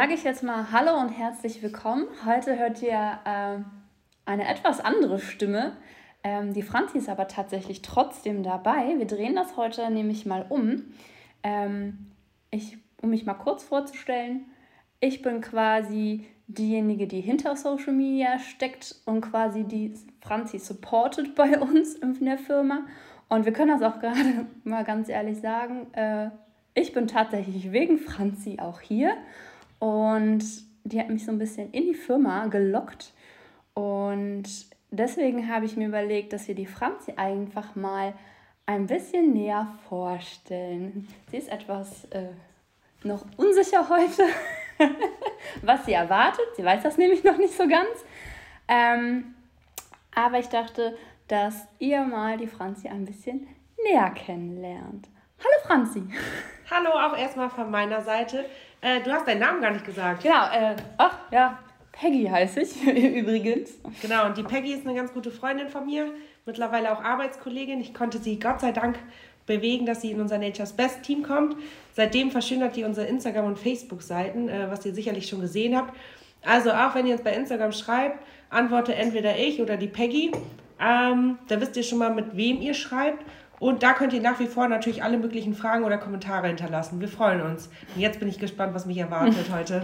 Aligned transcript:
sage 0.00 0.14
ich 0.14 0.24
jetzt 0.24 0.42
mal 0.42 0.72
Hallo 0.72 0.98
und 0.98 1.10
herzlich 1.10 1.62
willkommen. 1.62 2.06
Heute 2.24 2.58
hört 2.58 2.80
ihr 2.80 3.18
äh, 3.26 3.58
eine 4.24 4.48
etwas 4.48 4.80
andere 4.80 5.18
Stimme. 5.18 5.76
Ähm, 6.24 6.54
die 6.54 6.62
Franzi 6.62 6.96
ist 6.96 7.10
aber 7.10 7.28
tatsächlich 7.28 7.82
trotzdem 7.82 8.42
dabei. 8.42 8.94
Wir 8.96 9.06
drehen 9.06 9.34
das 9.34 9.58
heute 9.58 9.90
nämlich 9.90 10.24
mal 10.24 10.46
um. 10.48 10.84
Ähm, 11.42 12.12
ich, 12.50 12.78
um 13.02 13.10
mich 13.10 13.26
mal 13.26 13.34
kurz 13.34 13.62
vorzustellen, 13.62 14.46
ich 15.00 15.20
bin 15.20 15.42
quasi 15.42 16.24
diejenige, 16.46 17.06
die 17.06 17.20
hinter 17.20 17.54
Social 17.54 17.92
Media 17.92 18.38
steckt 18.38 18.94
und 19.04 19.20
quasi 19.20 19.64
die 19.64 19.92
Franzi 20.22 20.58
supportet 20.60 21.34
bei 21.34 21.58
uns 21.60 21.96
in 21.96 22.24
der 22.24 22.38
Firma. 22.38 22.86
Und 23.28 23.44
wir 23.44 23.52
können 23.52 23.78
das 23.78 23.82
auch 23.82 24.00
gerade 24.00 24.46
mal 24.64 24.82
ganz 24.82 25.10
ehrlich 25.10 25.42
sagen. 25.42 25.92
Äh, 25.92 26.30
ich 26.72 26.94
bin 26.94 27.06
tatsächlich 27.06 27.70
wegen 27.70 27.98
Franzi 27.98 28.56
auch 28.62 28.80
hier 28.80 29.14
und 29.80 30.44
die 30.84 31.00
hat 31.00 31.08
mich 31.08 31.24
so 31.24 31.32
ein 31.32 31.38
bisschen 31.38 31.72
in 31.72 31.84
die 31.84 31.94
Firma 31.94 32.46
gelockt. 32.46 33.12
Und 33.74 34.44
deswegen 34.90 35.52
habe 35.52 35.64
ich 35.64 35.76
mir 35.76 35.88
überlegt, 35.88 36.32
dass 36.32 36.46
wir 36.46 36.54
die 36.54 36.66
Franzi 36.66 37.14
einfach 37.16 37.74
mal 37.74 38.14
ein 38.66 38.86
bisschen 38.86 39.32
näher 39.32 39.66
vorstellen. 39.88 41.08
Sie 41.30 41.38
ist 41.38 41.50
etwas 41.50 42.04
äh, 42.10 42.28
noch 43.02 43.24
unsicher 43.36 43.88
heute, 43.88 44.22
was 45.62 45.86
sie 45.86 45.92
erwartet. 45.92 46.44
Sie 46.56 46.64
weiß 46.64 46.82
das 46.82 46.98
nämlich 46.98 47.24
noch 47.24 47.38
nicht 47.38 47.56
so 47.56 47.66
ganz. 47.66 48.04
Ähm, 48.68 49.34
aber 50.14 50.38
ich 50.38 50.48
dachte, 50.48 50.96
dass 51.26 51.66
ihr 51.78 52.02
mal 52.02 52.36
die 52.36 52.46
Franzi 52.46 52.88
ein 52.88 53.06
bisschen 53.06 53.48
näher 53.82 54.10
kennenlernt. 54.10 55.08
Hallo 55.38 55.66
Franzi. 55.66 56.02
Hallo 56.70 56.90
auch 56.90 57.16
erstmal 57.16 57.48
von 57.48 57.70
meiner 57.70 58.02
Seite. 58.02 58.44
Äh, 58.80 59.00
du 59.02 59.12
hast 59.12 59.26
deinen 59.26 59.40
Namen 59.40 59.60
gar 59.60 59.70
nicht 59.70 59.84
gesagt. 59.84 60.22
Genau, 60.22 60.46
äh, 60.46 60.76
ach 60.96 61.18
ja, 61.30 61.58
Peggy 61.92 62.24
heiße 62.24 62.60
ich 62.60 62.82
übrigens. 62.86 63.72
Genau, 64.00 64.26
und 64.26 64.36
die 64.36 64.42
Peggy 64.42 64.72
ist 64.72 64.86
eine 64.86 64.94
ganz 64.94 65.12
gute 65.12 65.30
Freundin 65.30 65.68
von 65.68 65.86
mir, 65.86 66.12
mittlerweile 66.46 66.92
auch 66.92 67.02
Arbeitskollegin. 67.02 67.80
Ich 67.80 67.92
konnte 67.92 68.18
sie 68.18 68.38
Gott 68.38 68.60
sei 68.60 68.72
Dank 68.72 68.98
bewegen, 69.46 69.84
dass 69.84 70.00
sie 70.00 70.12
in 70.12 70.20
unser 70.20 70.38
Nature's 70.38 70.72
Best 70.72 71.02
Team 71.02 71.22
kommt. 71.22 71.56
Seitdem 71.92 72.30
verschönert 72.30 72.76
die 72.76 72.84
unsere 72.84 73.06
Instagram- 73.06 73.46
und 73.46 73.58
Facebook-Seiten, 73.58 74.48
äh, 74.48 74.70
was 74.70 74.86
ihr 74.86 74.94
sicherlich 74.94 75.28
schon 75.28 75.40
gesehen 75.40 75.76
habt. 75.76 75.94
Also 76.42 76.70
auch 76.70 76.94
wenn 76.94 77.06
ihr 77.06 77.14
uns 77.14 77.22
bei 77.22 77.34
Instagram 77.34 77.72
schreibt, 77.72 78.24
antworte 78.48 78.94
entweder 78.94 79.36
ich 79.38 79.60
oder 79.60 79.76
die 79.76 79.88
Peggy. 79.88 80.30
Ähm, 80.80 81.38
da 81.48 81.60
wisst 81.60 81.76
ihr 81.76 81.82
schon 81.82 81.98
mal, 81.98 82.14
mit 82.14 82.36
wem 82.36 82.62
ihr 82.62 82.74
schreibt. 82.74 83.24
Und 83.60 83.82
da 83.82 83.92
könnt 83.92 84.14
ihr 84.14 84.22
nach 84.22 84.40
wie 84.40 84.46
vor 84.46 84.66
natürlich 84.68 85.04
alle 85.04 85.18
möglichen 85.18 85.54
Fragen 85.54 85.84
oder 85.84 85.98
Kommentare 85.98 86.48
hinterlassen. 86.48 86.98
Wir 86.98 87.08
freuen 87.08 87.42
uns. 87.42 87.68
Und 87.94 88.00
jetzt 88.00 88.18
bin 88.18 88.26
ich 88.26 88.38
gespannt, 88.38 88.74
was 88.74 88.86
mich 88.86 88.96
erwartet 88.96 89.50
heute. 89.54 89.82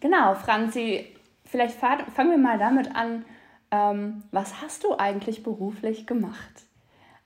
Genau, 0.00 0.34
Franzi, 0.34 1.06
vielleicht 1.44 1.76
fangen 1.78 2.30
wir 2.30 2.38
mal 2.38 2.58
damit 2.58 2.94
an. 2.94 3.24
Ähm, 3.70 4.24
was 4.32 4.60
hast 4.60 4.82
du 4.82 4.96
eigentlich 4.98 5.44
beruflich 5.44 6.06
gemacht? 6.06 6.66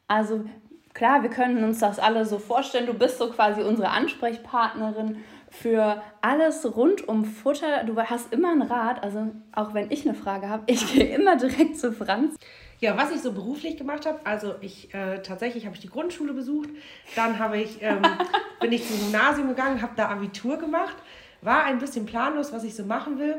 Also 0.09 0.45
klar, 0.93 1.23
wir 1.23 1.31
können 1.31 1.65
uns 1.65 1.79
das 1.79 1.99
alle 1.99 2.27
so 2.27 2.39
vorstellen. 2.39 2.87
Du 2.87 2.95
bist 2.95 3.17
so 3.17 3.31
quasi 3.31 3.63
unsere 3.63 3.89
Ansprechpartnerin 3.89 5.19
für 5.51 6.03
alles 6.21 6.77
rund 6.77 7.09
um 7.09 7.25
Futter. 7.25 7.85
Du 7.85 7.97
hast 7.99 8.31
immer 8.31 8.53
einen 8.53 8.63
Rat. 8.63 9.03
Also 9.03 9.31
auch 9.53 9.73
wenn 9.73 9.91
ich 9.91 10.07
eine 10.07 10.15
Frage 10.15 10.51
habe, 10.51 10.65
ich 10.67 10.93
gehe 10.93 11.15
immer 11.15 11.37
direkt 11.37 11.79
zu 11.79 11.93
Franz. 11.93 12.37
Ja, 12.83 12.97
was 12.97 13.13
ich 13.13 13.21
so 13.21 13.31
beruflich 13.31 13.77
gemacht 13.77 14.07
habe, 14.07 14.19
also 14.25 14.57
ich 14.61 14.93
äh, 14.93 15.23
tatsächlich 15.23 15.67
habe 15.67 15.77
ich 15.77 15.81
die 15.81 15.89
Grundschule 15.89 16.33
besucht, 16.33 16.69
dann 17.15 17.39
habe 17.39 17.59
ich 17.59 17.81
ähm, 17.81 18.03
bin 18.61 18.73
ich 18.73 18.85
zum 18.85 18.99
Gymnasium 18.99 19.47
gegangen, 19.47 19.81
habe 19.83 19.93
da 19.95 20.09
Abitur 20.09 20.59
gemacht, 20.59 20.97
war 21.43 21.63
ein 21.63 21.79
bisschen 21.79 22.07
planlos, 22.07 22.53
was 22.53 22.65
ich 22.65 22.75
so 22.75 22.85
machen 22.85 23.21
will, 23.21 23.37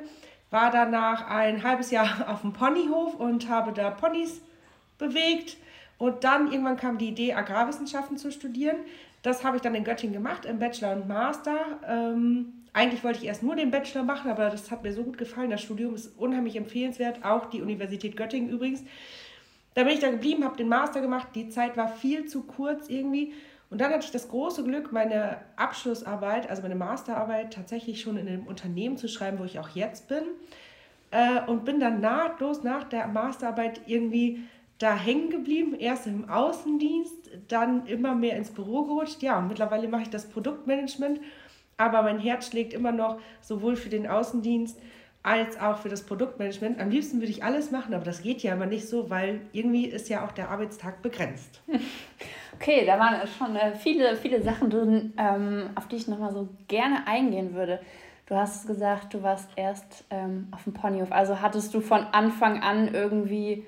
war 0.49 0.71
danach 0.71 1.29
ein 1.29 1.61
halbes 1.61 1.91
Jahr 1.91 2.29
auf 2.29 2.39
dem 2.39 2.53
Ponyhof 2.53 3.15
und 3.15 3.49
habe 3.49 3.73
da 3.73 3.89
Ponys 3.89 4.39
bewegt 4.97 5.57
und 5.97 6.23
dann 6.23 6.49
irgendwann 6.49 6.77
kam 6.77 6.97
die 6.97 7.09
Idee 7.09 7.33
Agrarwissenschaften 7.33 8.15
zu 8.15 8.31
studieren. 8.31 8.77
Das 9.23 9.43
habe 9.43 9.57
ich 9.57 9.61
dann 9.61 9.75
in 9.75 9.83
Göttingen 9.83 10.13
gemacht, 10.13 10.45
im 10.45 10.59
Bachelor 10.59 10.93
und 10.93 11.09
Master. 11.09 11.57
Ähm, 11.85 12.53
eigentlich 12.71 13.03
wollte 13.03 13.19
ich 13.19 13.25
erst 13.25 13.43
nur 13.43 13.57
den 13.57 13.71
Bachelor 13.71 14.03
machen, 14.03 14.31
aber 14.31 14.49
das 14.49 14.71
hat 14.71 14.83
mir 14.83 14.93
so 14.93 15.03
gut 15.03 15.17
gefallen. 15.17 15.49
Das 15.49 15.61
Studium 15.61 15.95
ist 15.95 16.17
unheimlich 16.17 16.55
empfehlenswert, 16.55 17.25
auch 17.25 17.47
die 17.47 17.61
Universität 17.61 18.15
Göttingen 18.15 18.49
übrigens. 18.49 18.85
Da 19.73 19.83
bin 19.83 19.93
ich 19.93 19.99
da 19.99 20.11
geblieben, 20.11 20.43
habe 20.43 20.57
den 20.57 20.69
Master 20.69 21.01
gemacht. 21.01 21.29
Die 21.35 21.49
Zeit 21.49 21.77
war 21.77 21.87
viel 21.87 22.25
zu 22.25 22.43
kurz 22.43 22.89
irgendwie. 22.89 23.33
Und 23.69 23.81
dann 23.81 23.91
hatte 23.91 24.05
ich 24.05 24.11
das 24.11 24.29
große 24.29 24.63
Glück, 24.63 24.91
meine 24.91 25.37
Abschlussarbeit, 25.55 26.47
also 26.47 26.61
meine 26.61 26.75
Masterarbeit, 26.75 27.53
tatsächlich 27.53 28.01
schon 28.01 28.17
in 28.17 28.27
einem 28.27 28.45
Unternehmen 28.45 28.97
zu 28.97 29.07
schreiben, 29.07 29.39
wo 29.39 29.45
ich 29.45 29.57
auch 29.57 29.69
jetzt 29.69 30.07
bin. 30.07 30.23
Äh, 31.09 31.41
und 31.47 31.65
bin 31.65 31.79
dann 31.79 31.99
nahtlos 31.99 32.63
nach 32.63 32.83
der 32.83 33.07
Masterarbeit 33.07 33.81
irgendwie 33.87 34.43
da 34.77 34.95
hängen 34.95 35.31
geblieben. 35.31 35.73
Erst 35.73 36.05
im 36.05 36.29
Außendienst, 36.29 37.31
dann 37.47 37.87
immer 37.87 38.13
mehr 38.13 38.37
ins 38.37 38.51
Büro 38.51 38.83
gerutscht. 38.83 39.23
Ja, 39.23 39.39
und 39.39 39.47
mittlerweile 39.47 39.87
mache 39.87 40.03
ich 40.03 40.09
das 40.09 40.29
Produktmanagement. 40.29 41.19
Aber 41.77 42.03
mein 42.03 42.19
Herz 42.19 42.47
schlägt 42.47 42.73
immer 42.73 42.91
noch 42.91 43.19
sowohl 43.41 43.75
für 43.75 43.89
den 43.89 44.07
Außendienst 44.07 44.79
als 45.23 45.59
auch 45.59 45.77
für 45.77 45.89
das 45.89 46.03
Produktmanagement. 46.03 46.79
Am 46.81 46.89
liebsten 46.89 47.19
würde 47.19 47.31
ich 47.31 47.43
alles 47.43 47.71
machen, 47.71 47.93
aber 47.93 48.03
das 48.03 48.21
geht 48.21 48.43
ja 48.43 48.53
immer 48.53 48.65
nicht 48.65 48.87
so, 48.87 49.09
weil 49.09 49.39
irgendwie 49.53 49.85
ist 49.85 50.09
ja 50.09 50.25
auch 50.25 50.31
der 50.31 50.49
Arbeitstag 50.49 51.01
begrenzt. 51.01 51.61
Okay, 52.55 52.85
da 52.85 52.99
waren 52.99 53.27
schon 53.27 53.55
äh, 53.55 53.73
viele, 53.73 54.15
viele 54.15 54.41
Sachen 54.41 54.69
drin, 54.69 55.13
ähm, 55.17 55.71
auf 55.73 55.87
die 55.87 55.95
ich 55.95 56.07
nochmal 56.07 56.31
so 56.31 56.47
gerne 56.67 57.07
eingehen 57.07 57.55
würde. 57.55 57.79
Du 58.27 58.35
hast 58.35 58.67
gesagt, 58.67 59.13
du 59.13 59.23
warst 59.23 59.49
erst 59.55 60.05
ähm, 60.11 60.47
auf 60.51 60.63
dem 60.63 60.73
Ponyhof. 60.73 61.11
Also 61.11 61.41
hattest 61.41 61.73
du 61.73 61.81
von 61.81 62.01
Anfang 62.11 62.61
an 62.61 62.93
irgendwie, 62.93 63.65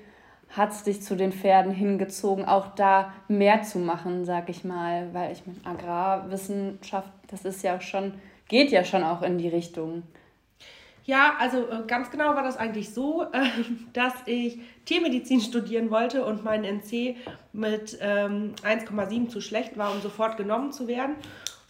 hat 0.50 0.70
es 0.70 0.84
dich 0.84 1.02
zu 1.02 1.16
den 1.16 1.32
Pferden 1.32 1.72
hingezogen, 1.72 2.44
auch 2.46 2.68
da 2.74 3.12
mehr 3.28 3.62
zu 3.62 3.80
machen, 3.80 4.24
sag 4.24 4.48
ich 4.48 4.64
mal. 4.64 5.12
Weil 5.12 5.32
ich 5.32 5.42
meine, 5.46 5.58
Agrarwissenschaft, 5.64 7.10
das 7.26 7.44
ist 7.44 7.62
ja 7.64 7.80
schon, 7.80 8.14
geht 8.48 8.70
ja 8.70 8.84
schon 8.84 9.02
auch 9.02 9.20
in 9.20 9.36
die 9.36 9.48
Richtung. 9.48 10.04
Ja, 11.06 11.36
also 11.38 11.68
äh, 11.68 11.84
ganz 11.86 12.10
genau 12.10 12.34
war 12.34 12.42
das 12.42 12.56
eigentlich 12.56 12.92
so, 12.92 13.22
äh, 13.32 13.46
dass 13.92 14.12
ich 14.26 14.58
Tiermedizin 14.84 15.40
studieren 15.40 15.90
wollte 15.90 16.24
und 16.24 16.44
mein 16.44 16.64
NC 16.64 17.16
mit 17.52 18.00
1,7 18.02 19.12
ähm, 19.12 19.28
zu 19.30 19.40
schlecht 19.40 19.78
war, 19.78 19.92
um 19.92 20.00
sofort 20.00 20.36
genommen 20.36 20.72
zu 20.72 20.88
werden. 20.88 21.14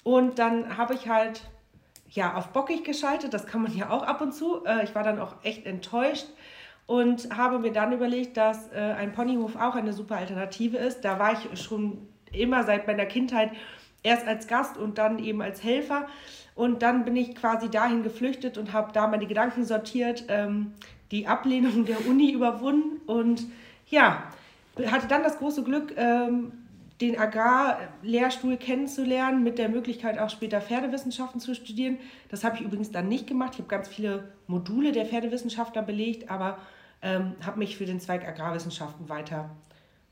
Und 0.03 0.39
dann 0.39 0.77
habe 0.77 0.95
ich 0.95 1.09
halt 1.09 1.43
ja, 2.09 2.35
auf 2.35 2.49
bockig 2.49 2.85
geschaltet, 2.85 3.35
das 3.35 3.47
kann 3.47 3.63
man 3.63 3.77
ja 3.77 3.91
auch 3.91 4.05
ab 4.05 4.23
und 4.23 4.33
zu. 4.33 4.65
Äh, 4.65 4.85
ich 4.85 4.95
war 4.95 5.03
dann 5.03 5.21
auch 5.21 5.35
echt 5.43 5.67
enttäuscht 5.67 6.27
und 6.87 7.37
habe 7.37 7.59
mir 7.59 7.73
dann 7.73 7.93
überlegt, 7.93 8.37
dass 8.37 8.71
ein 8.71 9.13
Ponyhof 9.13 9.57
auch 9.57 9.75
eine 9.75 9.93
super 9.93 10.19
Alternative 10.19 10.77
ist. 10.77 11.01
Da 11.01 11.19
war 11.19 11.33
ich 11.33 11.61
schon 11.61 11.99
immer 12.31 12.63
seit 12.63 12.87
meiner 12.87 13.07
Kindheit 13.07 13.51
erst 14.07 14.27
als 14.27 14.47
Gast 14.47 14.79
und 14.79 14.99
dann 14.99 15.19
eben 15.19 15.43
als 15.43 15.63
Helfer. 15.63 16.07
Und 16.55 16.83
dann 16.83 17.05
bin 17.05 17.17
ich 17.17 17.35
quasi 17.35 17.69
dahin 17.69 18.03
geflüchtet 18.03 18.57
und 18.57 18.73
habe 18.73 18.93
da 18.93 19.07
meine 19.09 19.27
Gedanken 19.27 19.65
sortiert, 19.65 20.25
ähm, 20.29 20.73
die 21.11 21.27
Ablehnung 21.27 21.85
der 21.85 22.07
Uni 22.07 22.33
überwunden 22.33 23.01
und 23.07 23.45
ja, 23.89 24.25
hatte 24.87 25.07
dann 25.07 25.23
das 25.23 25.39
große 25.39 25.63
Glück, 25.63 25.93
ähm, 25.97 26.53
den 27.01 27.19
Agrarlehrstuhl 27.19 28.57
kennenzulernen, 28.57 29.43
mit 29.43 29.59
der 29.59 29.69
Möglichkeit 29.69 30.19
auch 30.19 30.31
später 30.31 30.63
Pferdewissenschaften 30.63 31.41
zu 31.41 31.55
studieren. 31.55 31.99
Das 32.31 32.43
habe 32.43 32.57
ich 32.57 32.63
übrigens 32.63 32.91
dann 32.91 33.09
nicht 33.09 33.27
gemacht. 33.27 33.53
Ich 33.53 33.59
habe 33.59 33.69
ganz 33.69 33.87
viele 33.87 34.33
Module 34.47 34.93
der 34.93 35.05
Pferdewissenschaftler 35.05 35.83
belegt, 35.83 36.31
aber 36.31 36.57
ähm, 37.03 37.35
habe 37.45 37.59
mich 37.59 37.77
für 37.77 37.85
den 37.85 38.01
Zweig 38.01 38.27
Agrarwissenschaften 38.27 39.11
weiter 39.11 39.51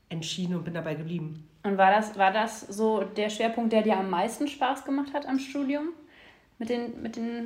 entschieden 0.09 0.55
und 0.55 0.63
bin 0.63 0.75
dabei 0.75 0.93
geblieben. 0.93 1.47
Und 1.65 1.77
war 1.77 1.91
das, 1.91 2.17
war 2.17 2.31
das 2.31 2.61
so 2.61 3.01
der 3.01 3.29
Schwerpunkt, 3.29 3.73
der 3.73 3.81
dir 3.81 3.97
am 3.97 4.09
meisten 4.09 4.47
Spaß 4.47 4.85
gemacht 4.85 5.13
hat 5.13 5.25
am 5.27 5.39
Studium? 5.39 5.89
mit 6.57 6.69
den, 6.69 7.01
mit 7.01 7.15
den 7.15 7.45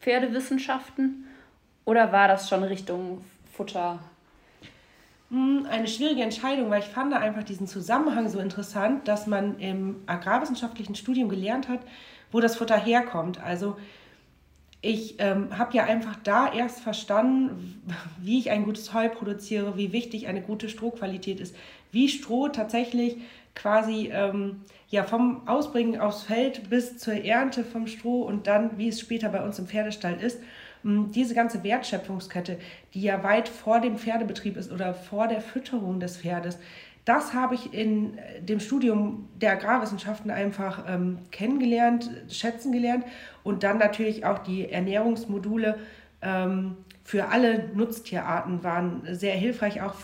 Pferdewissenschaften? 0.00 1.26
Oder 1.84 2.12
war 2.12 2.28
das 2.28 2.48
schon 2.48 2.62
Richtung 2.62 3.24
Futter? 3.52 4.00
Hm, 5.30 5.66
eine 5.70 5.88
schwierige 5.88 6.22
Entscheidung, 6.22 6.70
weil 6.70 6.80
ich 6.80 6.88
fand 6.88 7.14
einfach 7.14 7.42
diesen 7.42 7.66
Zusammenhang 7.66 8.28
so 8.28 8.38
interessant, 8.38 9.08
dass 9.08 9.26
man 9.26 9.58
im 9.58 9.96
agrarwissenschaftlichen 10.06 10.94
Studium 10.94 11.28
gelernt 11.28 11.68
hat, 11.68 11.80
wo 12.32 12.40
das 12.40 12.56
Futter 12.56 12.76
herkommt. 12.76 13.40
Also 13.40 13.76
ich 14.82 15.16
ähm, 15.18 15.58
habe 15.58 15.76
ja 15.76 15.84
einfach 15.84 16.16
da 16.24 16.52
erst 16.52 16.80
verstanden, 16.80 17.82
wie 18.18 18.38
ich 18.38 18.50
ein 18.50 18.64
gutes 18.64 18.94
Heu 18.94 19.08
produziere, 19.08 19.76
wie 19.76 19.92
wichtig 19.92 20.26
eine 20.26 20.40
gute 20.40 20.68
Strohqualität 20.68 21.38
ist, 21.38 21.54
wie 21.92 22.08
Stroh 22.08 22.48
tatsächlich 22.48 23.18
quasi 23.54 24.10
ähm, 24.12 24.62
ja, 24.88 25.04
vom 25.04 25.46
Ausbringen 25.46 26.00
aufs 26.00 26.22
Feld 26.22 26.70
bis 26.70 26.98
zur 26.98 27.14
Ernte 27.14 27.64
vom 27.64 27.86
Stroh 27.86 28.22
und 28.22 28.46
dann, 28.46 28.78
wie 28.78 28.88
es 28.88 29.00
später 29.00 29.28
bei 29.28 29.42
uns 29.42 29.58
im 29.58 29.66
Pferdestall 29.66 30.20
ist, 30.20 30.40
ähm, 30.84 31.10
diese 31.12 31.34
ganze 31.34 31.62
Wertschöpfungskette, 31.62 32.58
die 32.94 33.02
ja 33.02 33.22
weit 33.22 33.48
vor 33.48 33.80
dem 33.80 33.98
Pferdebetrieb 33.98 34.56
ist 34.56 34.72
oder 34.72 34.94
vor 34.94 35.28
der 35.28 35.40
Fütterung 35.40 36.00
des 36.00 36.18
Pferdes, 36.18 36.58
das 37.04 37.32
habe 37.32 37.54
ich 37.54 37.72
in 37.72 38.18
dem 38.40 38.60
Studium 38.60 39.28
der 39.40 39.52
Agrarwissenschaften 39.52 40.30
einfach 40.30 40.84
ähm, 40.86 41.18
kennengelernt, 41.30 42.10
schätzen 42.28 42.72
gelernt 42.72 43.04
und 43.42 43.62
dann 43.62 43.78
natürlich 43.78 44.26
auch 44.26 44.38
die 44.38 44.70
Ernährungsmodule 44.70 45.78
ähm, 46.22 46.76
für 47.02 47.28
alle 47.28 47.70
Nutztierarten 47.74 48.62
waren 48.62 49.02
sehr 49.10 49.34
hilfreich, 49.34 49.80
auch 49.82 49.94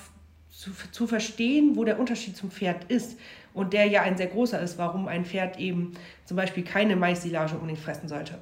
zu, 0.57 0.71
zu 0.91 1.07
verstehen, 1.07 1.77
wo 1.77 1.85
der 1.85 2.01
Unterschied 2.01 2.35
zum 2.35 2.51
Pferd 2.51 2.85
ist 2.85 3.19
und 3.53 3.75
der 3.75 3.87
ja 3.87 4.03
ein 4.03 4.17
sehr 4.17 4.29
großer 4.29 4.59
ist, 4.61 4.79
warum 4.79 5.07
ein 5.07 5.27
Pferd 5.27 5.59
eben 5.59 5.93
zum 6.25 6.39
Beispiel 6.39 6.65
keine 6.65 6.97
Maissilage 6.97 7.55
unbedingt 7.55 7.79
fressen 7.79 8.09
sollte. 8.09 8.39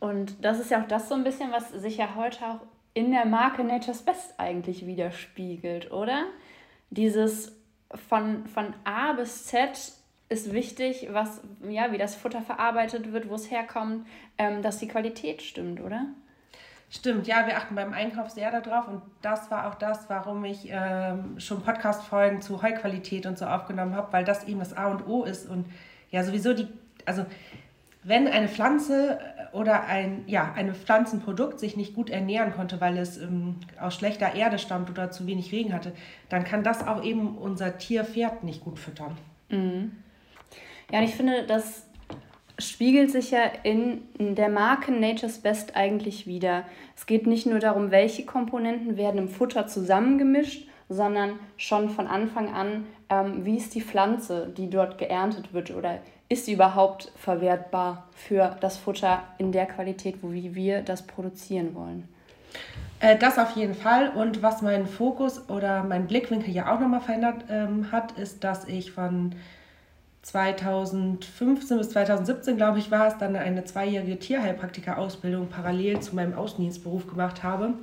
Und 0.00 0.44
das 0.44 0.58
ist 0.58 0.72
ja 0.72 0.82
auch 0.82 0.88
das 0.88 1.08
so 1.08 1.14
ein 1.14 1.22
bisschen, 1.22 1.52
was 1.52 1.70
sich 1.70 1.98
ja 1.98 2.16
heute 2.16 2.44
auch 2.44 2.60
in 2.94 3.12
der 3.12 3.26
Marke 3.26 3.62
Nature's 3.62 4.02
Best 4.02 4.34
eigentlich 4.38 4.86
widerspiegelt, 4.86 5.92
oder? 5.92 6.24
Dieses 6.90 7.56
von, 8.08 8.46
von 8.46 8.74
A 8.82 9.12
bis 9.12 9.46
Z 9.46 9.92
ist 10.28 10.52
wichtig, 10.52 11.08
was, 11.12 11.42
ja, 11.68 11.92
wie 11.92 11.98
das 11.98 12.16
Futter 12.16 12.42
verarbeitet 12.42 13.12
wird, 13.12 13.28
wo 13.28 13.34
es 13.34 13.52
herkommt, 13.52 14.06
ähm, 14.36 14.62
dass 14.62 14.78
die 14.78 14.88
Qualität 14.88 15.42
stimmt, 15.42 15.80
oder? 15.80 16.06
Stimmt, 16.96 17.26
ja, 17.26 17.44
wir 17.48 17.56
achten 17.56 17.74
beim 17.74 17.92
Einkauf 17.92 18.30
sehr 18.30 18.60
darauf 18.60 18.86
und 18.86 19.02
das 19.20 19.50
war 19.50 19.68
auch 19.68 19.74
das, 19.74 20.08
warum 20.08 20.44
ich 20.44 20.68
ähm, 20.70 21.40
schon 21.40 21.60
Podcast-Folgen 21.60 22.40
zu 22.40 22.62
Heuqualität 22.62 23.26
und 23.26 23.36
so 23.36 23.46
aufgenommen 23.46 23.96
habe, 23.96 24.12
weil 24.12 24.24
das 24.24 24.44
eben 24.44 24.60
das 24.60 24.76
A 24.76 24.86
und 24.86 25.08
O 25.08 25.24
ist 25.24 25.50
und 25.50 25.66
ja, 26.12 26.22
sowieso 26.22 26.54
die, 26.54 26.68
also 27.04 27.26
wenn 28.04 28.28
eine 28.28 28.46
Pflanze 28.46 29.18
äh, 29.18 29.56
oder 29.56 29.86
ein, 29.86 30.22
ja, 30.28 30.52
ein 30.54 30.72
Pflanzenprodukt 30.72 31.58
sich 31.58 31.76
nicht 31.76 31.96
gut 31.96 32.10
ernähren 32.10 32.52
konnte, 32.52 32.80
weil 32.80 32.96
es 32.96 33.18
ähm, 33.18 33.56
aus 33.80 33.96
schlechter 33.96 34.36
Erde 34.36 34.60
stammt 34.60 34.88
oder 34.88 35.10
zu 35.10 35.26
wenig 35.26 35.50
Regen 35.50 35.72
hatte, 35.72 35.92
dann 36.28 36.44
kann 36.44 36.62
das 36.62 36.86
auch 36.86 37.02
eben 37.02 37.36
unser 37.36 37.76
Tier-Pferd 37.76 38.44
nicht 38.44 38.62
gut 38.62 38.78
füttern. 38.78 39.18
Mhm. 39.48 39.96
Ja, 40.92 41.00
und 41.00 41.04
ich 41.06 41.16
finde, 41.16 41.44
das 41.44 41.88
spiegelt 42.58 43.10
sich 43.10 43.30
ja 43.30 43.40
in 43.62 44.02
der 44.18 44.48
Marke 44.48 44.92
Nature's 44.92 45.38
Best 45.38 45.76
eigentlich 45.76 46.26
wieder. 46.26 46.64
Es 46.96 47.06
geht 47.06 47.26
nicht 47.26 47.46
nur 47.46 47.58
darum, 47.58 47.90
welche 47.90 48.24
Komponenten 48.24 48.96
werden 48.96 49.18
im 49.18 49.28
Futter 49.28 49.66
zusammengemischt, 49.66 50.68
sondern 50.88 51.38
schon 51.56 51.90
von 51.90 52.06
Anfang 52.06 52.52
an, 52.52 52.86
ähm, 53.08 53.44
wie 53.44 53.56
ist 53.56 53.74
die 53.74 53.80
Pflanze, 53.80 54.52
die 54.56 54.70
dort 54.70 54.98
geerntet 54.98 55.52
wird 55.52 55.70
oder 55.70 55.98
ist 56.28 56.46
sie 56.46 56.52
überhaupt 56.52 57.12
verwertbar 57.16 58.08
für 58.12 58.56
das 58.60 58.76
Futter 58.76 59.22
in 59.38 59.52
der 59.52 59.66
Qualität, 59.66 60.16
wo 60.22 60.32
wir 60.32 60.82
das 60.82 61.06
produzieren 61.06 61.74
wollen. 61.74 62.08
Äh, 63.00 63.18
das 63.18 63.38
auf 63.38 63.56
jeden 63.56 63.74
Fall. 63.74 64.10
Und 64.10 64.42
was 64.42 64.62
meinen 64.62 64.86
Fokus 64.86 65.48
oder 65.48 65.82
meinen 65.82 66.06
Blickwinkel 66.06 66.54
ja 66.54 66.74
auch 66.74 66.80
nochmal 66.80 67.00
verändert 67.00 67.44
ähm, 67.50 67.90
hat, 67.92 68.12
ist, 68.12 68.44
dass 68.44 68.66
ich 68.66 68.92
von 68.92 69.34
2015 70.24 71.76
bis 71.76 71.90
2017, 71.90 72.56
glaube 72.56 72.78
ich, 72.78 72.90
war 72.90 73.08
es, 73.08 73.18
dann 73.18 73.36
eine 73.36 73.64
zweijährige 73.64 74.18
Tierheilpraktika-Ausbildung 74.18 75.48
parallel 75.48 76.00
zu 76.00 76.14
meinem 76.14 76.32
Außendienstberuf 76.32 77.06
gemacht 77.06 77.42
habe, 77.42 77.74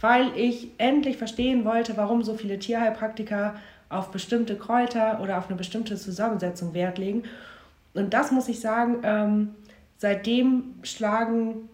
weil 0.00 0.34
ich 0.34 0.70
endlich 0.78 1.18
verstehen 1.18 1.64
wollte, 1.66 1.96
warum 1.96 2.22
so 2.22 2.34
viele 2.34 2.58
Tierheilpraktiker 2.58 3.56
auf 3.90 4.10
bestimmte 4.10 4.56
Kräuter 4.56 5.20
oder 5.22 5.36
auf 5.36 5.48
eine 5.48 5.56
bestimmte 5.56 5.96
Zusammensetzung 5.96 6.72
Wert 6.72 6.96
legen. 6.96 7.24
Und 7.92 8.14
das 8.14 8.32
muss 8.32 8.48
ich 8.48 8.60
sagen, 8.60 8.96
ähm, 9.02 9.54
seitdem 9.98 10.76
schlagen 10.82 11.68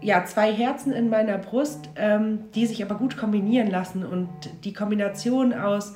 ja, 0.00 0.24
zwei 0.24 0.52
Herzen 0.52 0.92
in 0.92 1.08
meiner 1.08 1.38
Brust, 1.38 1.88
ähm, 1.96 2.50
die 2.54 2.66
sich 2.66 2.82
aber 2.84 2.96
gut 2.96 3.16
kombinieren 3.16 3.70
lassen. 3.70 4.04
Und 4.04 4.28
die 4.64 4.72
Kombination 4.72 5.54
aus 5.54 5.94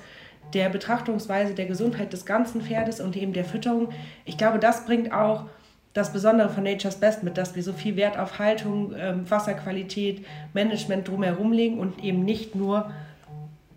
der 0.54 0.68
Betrachtungsweise 0.68 1.54
der 1.54 1.66
Gesundheit 1.66 2.12
des 2.12 2.26
ganzen 2.26 2.62
Pferdes 2.62 3.00
und 3.00 3.16
eben 3.16 3.32
der 3.32 3.44
Fütterung. 3.44 3.90
Ich 4.24 4.36
glaube, 4.36 4.58
das 4.58 4.84
bringt 4.84 5.12
auch 5.12 5.44
das 5.92 6.12
Besondere 6.12 6.48
von 6.50 6.64
Nature's 6.64 6.96
Best 6.96 7.22
mit, 7.22 7.36
dass 7.36 7.56
wir 7.56 7.62
so 7.62 7.72
viel 7.72 7.96
Wert 7.96 8.18
auf 8.18 8.38
Haltung, 8.38 8.94
ähm, 8.96 9.28
Wasserqualität, 9.28 10.24
Management 10.52 11.08
drumherum 11.08 11.52
legen 11.52 11.78
und 11.78 12.02
eben 12.02 12.24
nicht 12.24 12.54
nur 12.54 12.90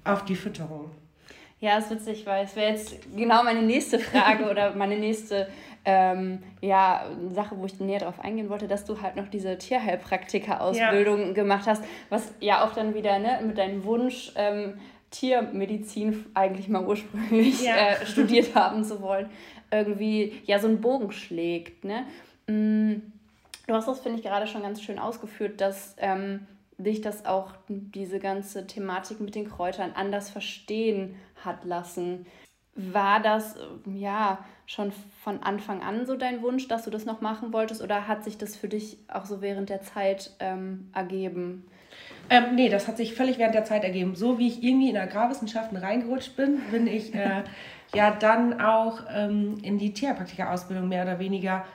auf 0.03 0.25
die 0.25 0.35
Fütterung. 0.35 0.91
Ja, 1.59 1.77
ist 1.77 1.89
witzig, 1.89 2.25
weil 2.25 2.43
es 2.43 2.55
wäre 2.55 2.71
jetzt 2.71 2.97
genau 3.15 3.41
meine 3.43 3.61
nächste 3.61 3.97
Frage 3.97 4.43
oder 4.51 4.75
meine 4.75 4.97
nächste 4.97 5.47
ähm, 5.85 6.39
ja, 6.61 7.05
Sache, 7.33 7.57
wo 7.57 7.65
ich 7.65 7.79
näher 7.79 7.99
darauf 7.99 8.19
eingehen 8.19 8.49
wollte, 8.49 8.67
dass 8.67 8.85
du 8.85 9.01
halt 9.01 9.15
noch 9.15 9.27
diese 9.27 9.57
Tierheilpraktiker-Ausbildung 9.57 11.27
ja. 11.27 11.33
gemacht 11.33 11.65
hast, 11.65 11.83
was 12.09 12.33
ja 12.39 12.63
auch 12.63 12.73
dann 12.73 12.93
wieder 12.93 13.17
ne, 13.19 13.39
mit 13.45 13.57
deinem 13.57 13.83
Wunsch 13.83 14.31
ähm, 14.35 14.75
Tiermedizin 15.13 16.25
eigentlich 16.33 16.67
mal 16.67 16.85
ursprünglich 16.85 17.63
ja. 17.63 17.75
äh, 17.75 18.05
studiert 18.05 18.55
haben 18.55 18.83
zu 18.83 19.01
wollen, 19.01 19.29
irgendwie 19.71 20.41
ja 20.45 20.59
so 20.59 20.67
einen 20.67 20.81
Bogen 20.81 21.11
schlägt. 21.11 21.85
Ne? 21.85 22.05
Mm, 22.47 23.01
du 23.67 23.73
hast 23.73 23.87
das, 23.87 24.01
finde 24.01 24.17
ich, 24.17 24.25
gerade 24.25 24.47
schon 24.47 24.63
ganz 24.63 24.81
schön 24.81 24.99
ausgeführt, 24.99 25.61
dass 25.61 25.95
ähm, 25.99 26.47
dich 26.77 27.01
das 27.01 27.25
auch 27.25 27.53
diese 27.67 28.19
ganze 28.19 28.65
Thematik 28.65 29.19
mit 29.19 29.35
den 29.35 29.47
Kräutern 29.47 29.91
anders 29.95 30.31
verstehen 30.31 31.15
hat 31.45 31.63
lassen. 31.63 32.25
War 32.75 33.19
das 33.19 33.55
ja 33.85 34.43
schon 34.65 34.91
von 35.23 35.43
Anfang 35.43 35.83
an 35.83 36.07
so 36.07 36.15
dein 36.15 36.41
Wunsch, 36.41 36.67
dass 36.67 36.85
du 36.85 36.89
das 36.89 37.05
noch 37.05 37.21
machen 37.21 37.53
wolltest 37.53 37.83
oder 37.83 38.07
hat 38.07 38.23
sich 38.23 38.39
das 38.39 38.55
für 38.55 38.67
dich 38.67 38.97
auch 39.07 39.25
so 39.25 39.41
während 39.41 39.69
der 39.69 39.83
Zeit 39.83 40.31
ähm, 40.39 40.89
ergeben? 40.91 41.67
Ähm, 42.29 42.55
nee, 42.55 42.69
das 42.69 42.87
hat 42.87 42.97
sich 42.97 43.13
völlig 43.13 43.37
während 43.37 43.55
der 43.55 43.65
Zeit 43.65 43.83
ergeben. 43.83 44.15
So 44.15 44.39
wie 44.39 44.47
ich 44.47 44.63
irgendwie 44.63 44.89
in 44.89 44.97
Agrarwissenschaften 44.97 45.77
reingerutscht 45.77 46.35
bin, 46.35 46.59
bin 46.71 46.87
ich 46.87 47.13
äh, 47.13 47.43
ja 47.93 48.11
dann 48.11 48.59
auch 48.59 49.01
ähm, 49.13 49.57
in 49.61 49.77
die 49.77 49.93
Tierpraktiker-Ausbildung 49.93 50.87
mehr 50.87 51.03
oder 51.03 51.19
weniger 51.19 51.65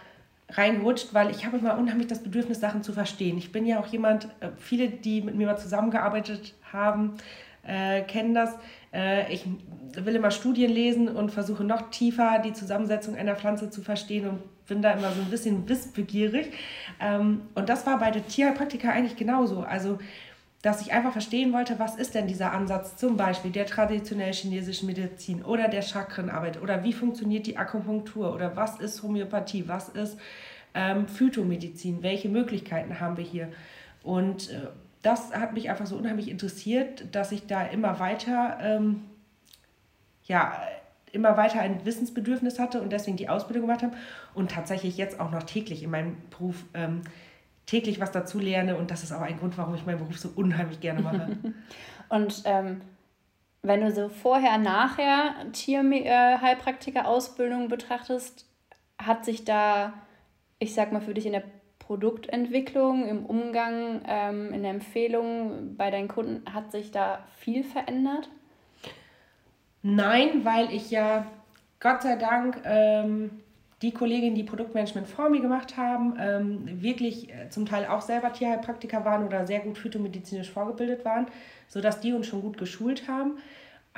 reingerutscht, 0.50 1.12
weil 1.12 1.30
ich 1.30 1.44
habe 1.44 1.58
immer 1.58 1.76
unheimlich 1.76 2.06
das 2.06 2.22
Bedürfnis, 2.22 2.60
Sachen 2.60 2.82
zu 2.82 2.92
verstehen. 2.92 3.36
Ich 3.36 3.52
bin 3.52 3.66
ja 3.66 3.78
auch 3.78 3.86
jemand, 3.86 4.24
äh, 4.40 4.48
viele, 4.56 4.88
die 4.88 5.20
mit 5.20 5.34
mir 5.34 5.46
mal 5.46 5.58
zusammengearbeitet 5.58 6.54
haben, 6.72 7.14
äh, 7.66 8.02
kennen 8.02 8.34
das. 8.34 8.54
Äh, 8.92 9.32
ich 9.32 9.46
will 9.94 10.14
immer 10.14 10.30
Studien 10.30 10.70
lesen 10.70 11.08
und 11.08 11.30
versuche 11.30 11.64
noch 11.64 11.90
tiefer 11.90 12.40
die 12.44 12.52
Zusammensetzung 12.52 13.16
einer 13.16 13.36
Pflanze 13.36 13.70
zu 13.70 13.82
verstehen 13.82 14.28
und 14.28 14.66
bin 14.66 14.82
da 14.82 14.92
immer 14.92 15.10
so 15.12 15.20
ein 15.20 15.30
bisschen 15.30 15.68
wissbegierig. 15.68 16.52
Ähm, 17.00 17.42
und 17.54 17.68
das 17.68 17.86
war 17.86 17.98
bei 17.98 18.10
der 18.10 18.26
Tierpraktika 18.26 18.90
eigentlich 18.90 19.16
genauso. 19.16 19.60
Also 19.60 19.98
dass 20.62 20.80
ich 20.82 20.92
einfach 20.92 21.12
verstehen 21.12 21.52
wollte, 21.52 21.78
was 21.78 21.94
ist 21.94 22.14
denn 22.14 22.26
dieser 22.26 22.52
Ansatz 22.52 22.96
zum 22.96 23.16
Beispiel 23.16 23.52
der 23.52 23.66
traditionell 23.66 24.32
chinesischen 24.32 24.86
Medizin 24.86 25.44
oder 25.44 25.68
der 25.68 25.82
Chakrenarbeit 25.82 26.60
oder 26.60 26.82
wie 26.82 26.92
funktioniert 26.92 27.46
die 27.46 27.56
Akupunktur 27.56 28.34
oder 28.34 28.56
was 28.56 28.80
ist 28.80 29.02
Homöopathie, 29.02 29.68
was 29.68 29.88
ist 29.88 30.18
ähm, 30.74 31.06
Phytomedizin, 31.06 32.02
welche 32.02 32.28
Möglichkeiten 32.28 32.98
haben 32.98 33.16
wir 33.16 33.24
hier. 33.24 33.48
Und 34.02 34.50
äh, 34.50 34.66
das 35.08 35.32
hat 35.32 35.54
mich 35.54 35.70
einfach 35.70 35.86
so 35.86 35.96
unheimlich 35.96 36.28
interessiert, 36.28 37.14
dass 37.14 37.32
ich 37.32 37.46
da 37.46 37.64
immer 37.64 37.98
weiter, 37.98 38.58
ähm, 38.60 39.04
ja, 40.24 40.60
immer 41.12 41.38
weiter 41.38 41.60
ein 41.60 41.86
Wissensbedürfnis 41.86 42.58
hatte 42.58 42.82
und 42.82 42.92
deswegen 42.92 43.16
die 43.16 43.30
Ausbildung 43.30 43.66
gemacht 43.66 43.82
habe 43.82 43.96
und 44.34 44.50
tatsächlich 44.50 44.98
jetzt 44.98 45.18
auch 45.18 45.30
noch 45.30 45.44
täglich 45.44 45.82
in 45.82 45.90
meinem 45.90 46.18
Beruf 46.28 46.62
ähm, 46.74 47.00
täglich 47.64 48.00
was 48.00 48.12
dazu 48.12 48.38
lerne 48.38 48.76
und 48.76 48.90
das 48.90 49.02
ist 49.02 49.12
auch 49.12 49.22
ein 49.22 49.38
Grund, 49.38 49.56
warum 49.56 49.74
ich 49.74 49.86
meinen 49.86 49.96
Beruf 49.98 50.18
so 50.18 50.28
unheimlich 50.34 50.80
gerne 50.80 51.00
mache. 51.00 51.38
und 52.10 52.42
ähm, 52.44 52.82
wenn 53.62 53.80
du 53.80 53.90
so 53.90 54.10
vorher, 54.10 54.58
nachher 54.58 55.36
Tierheilpraktiker-Ausbildung 55.52 57.64
äh, 57.64 57.68
betrachtest, 57.68 58.44
hat 58.98 59.24
sich 59.24 59.46
da, 59.46 59.94
ich 60.58 60.74
sag 60.74 60.92
mal, 60.92 61.00
für 61.00 61.14
dich 61.14 61.24
in 61.24 61.32
der 61.32 61.44
Produktentwicklung, 61.88 63.08
im 63.08 63.24
Umgang, 63.24 64.02
ähm, 64.06 64.52
in 64.52 64.60
der 64.60 64.72
Empfehlung 64.72 65.74
bei 65.78 65.90
deinen 65.90 66.08
Kunden, 66.08 66.42
hat 66.52 66.70
sich 66.70 66.90
da 66.90 67.20
viel 67.38 67.64
verändert? 67.64 68.28
Nein, 69.80 70.44
weil 70.44 70.70
ich 70.70 70.90
ja 70.90 71.24
Gott 71.80 72.02
sei 72.02 72.16
Dank 72.16 72.60
ähm, 72.66 73.30
die 73.80 73.92
Kolleginnen, 73.92 74.34
die 74.34 74.44
Produktmanagement 74.44 75.08
vor 75.08 75.30
mir 75.30 75.40
gemacht 75.40 75.78
haben, 75.78 76.14
ähm, 76.20 76.82
wirklich 76.82 77.30
äh, 77.30 77.48
zum 77.48 77.64
Teil 77.64 77.86
auch 77.86 78.02
selber 78.02 78.34
Tierheilpraktiker 78.34 79.06
waren 79.06 79.26
oder 79.26 79.46
sehr 79.46 79.60
gut 79.60 79.78
phytomedizinisch 79.78 80.50
vorgebildet 80.50 81.06
waren, 81.06 81.26
sodass 81.68 82.00
die 82.00 82.12
uns 82.12 82.26
schon 82.26 82.42
gut 82.42 82.58
geschult 82.58 83.08
haben. 83.08 83.38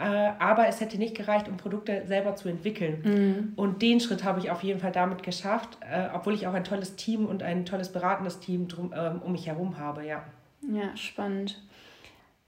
Äh, 0.00 0.32
aber 0.38 0.66
es 0.66 0.80
hätte 0.80 0.96
nicht 0.96 1.14
gereicht, 1.14 1.46
um 1.48 1.58
Produkte 1.58 2.04
selber 2.06 2.34
zu 2.34 2.48
entwickeln. 2.48 3.02
Mhm. 3.04 3.52
Und 3.56 3.82
den 3.82 4.00
Schritt 4.00 4.24
habe 4.24 4.40
ich 4.40 4.50
auf 4.50 4.62
jeden 4.62 4.80
Fall 4.80 4.92
damit 4.92 5.22
geschafft, 5.22 5.76
äh, 5.80 6.08
obwohl 6.14 6.32
ich 6.32 6.46
auch 6.46 6.54
ein 6.54 6.64
tolles 6.64 6.96
Team 6.96 7.26
und 7.26 7.42
ein 7.42 7.66
tolles 7.66 7.92
beratendes 7.92 8.40
Team 8.40 8.66
drum, 8.66 8.94
ähm, 8.96 9.20
um 9.22 9.32
mich 9.32 9.46
herum 9.46 9.78
habe, 9.78 10.06
ja. 10.06 10.24
Ja, 10.62 10.96
spannend. 10.96 11.60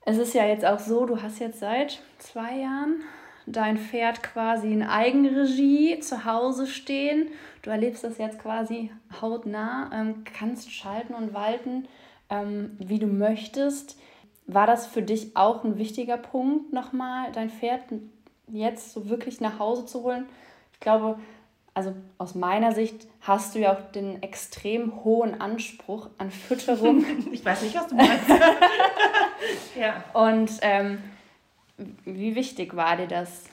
Es 0.07 0.17
ist 0.17 0.35
ja 0.35 0.47
jetzt 0.47 0.65
auch 0.65 0.79
so, 0.79 1.05
du 1.05 1.21
hast 1.21 1.41
jetzt 1.41 1.61
seit 1.61 2.01
zwei 2.19 2.57
Jahren 2.59 3.03
dein 3.47 3.77
Pferd 3.77 4.23
quasi 4.23 4.73
in 4.73 4.83
Eigenregie 4.83 5.99
zu 6.01 6.25
Hause 6.25 6.67
stehen. 6.67 7.29
Du 7.61 7.71
erlebst 7.71 8.03
das 8.03 8.17
jetzt 8.17 8.39
quasi 8.39 8.91
hautnah, 9.21 9.91
ähm, 9.93 10.25
kannst 10.25 10.73
schalten 10.73 11.13
und 11.13 11.35
walten, 11.35 11.87
ähm, 12.31 12.77
wie 12.79 12.99
du 12.99 13.07
möchtest. 13.07 13.99
War 14.47 14.67
das 14.67 14.87
für 14.87 15.03
dich 15.03 15.37
auch 15.37 15.65
ein 15.65 15.79
wichtiger 15.79 16.17
Punkt, 16.17 16.73
nochmal 16.73 17.33
dein 17.33 17.51
Pferd 17.51 17.83
jetzt 18.49 18.93
so 18.93 19.09
wirklich 19.09 19.41
nach 19.41 19.59
Hause 19.59 19.87
zu 19.87 20.03
holen. 20.03 20.27
Ich 20.73 20.81
glaube, 20.81 21.19
also 21.75 21.95
aus 22.19 22.35
meiner 22.35 22.73
Sicht 22.73 23.07
hast 23.23 23.55
du 23.55 23.61
ja 23.61 23.73
auch 23.73 23.93
den 23.93 24.23
extrem 24.23 25.05
hohen 25.05 25.41
Anspruch 25.41 26.11
an 26.19 26.31
Fütterung. 26.31 27.05
ich 27.33 27.45
weiß 27.45 27.63
nicht, 27.63 27.75
was 27.75 27.89
du 27.89 27.95
meinst. 27.95 28.29
ja. 29.79 30.05
Und 30.13 30.51
ähm, 30.61 30.99
wie 32.05 32.35
wichtig 32.35 32.77
war 32.77 32.97
dir 32.97 33.07
das? 33.07 33.45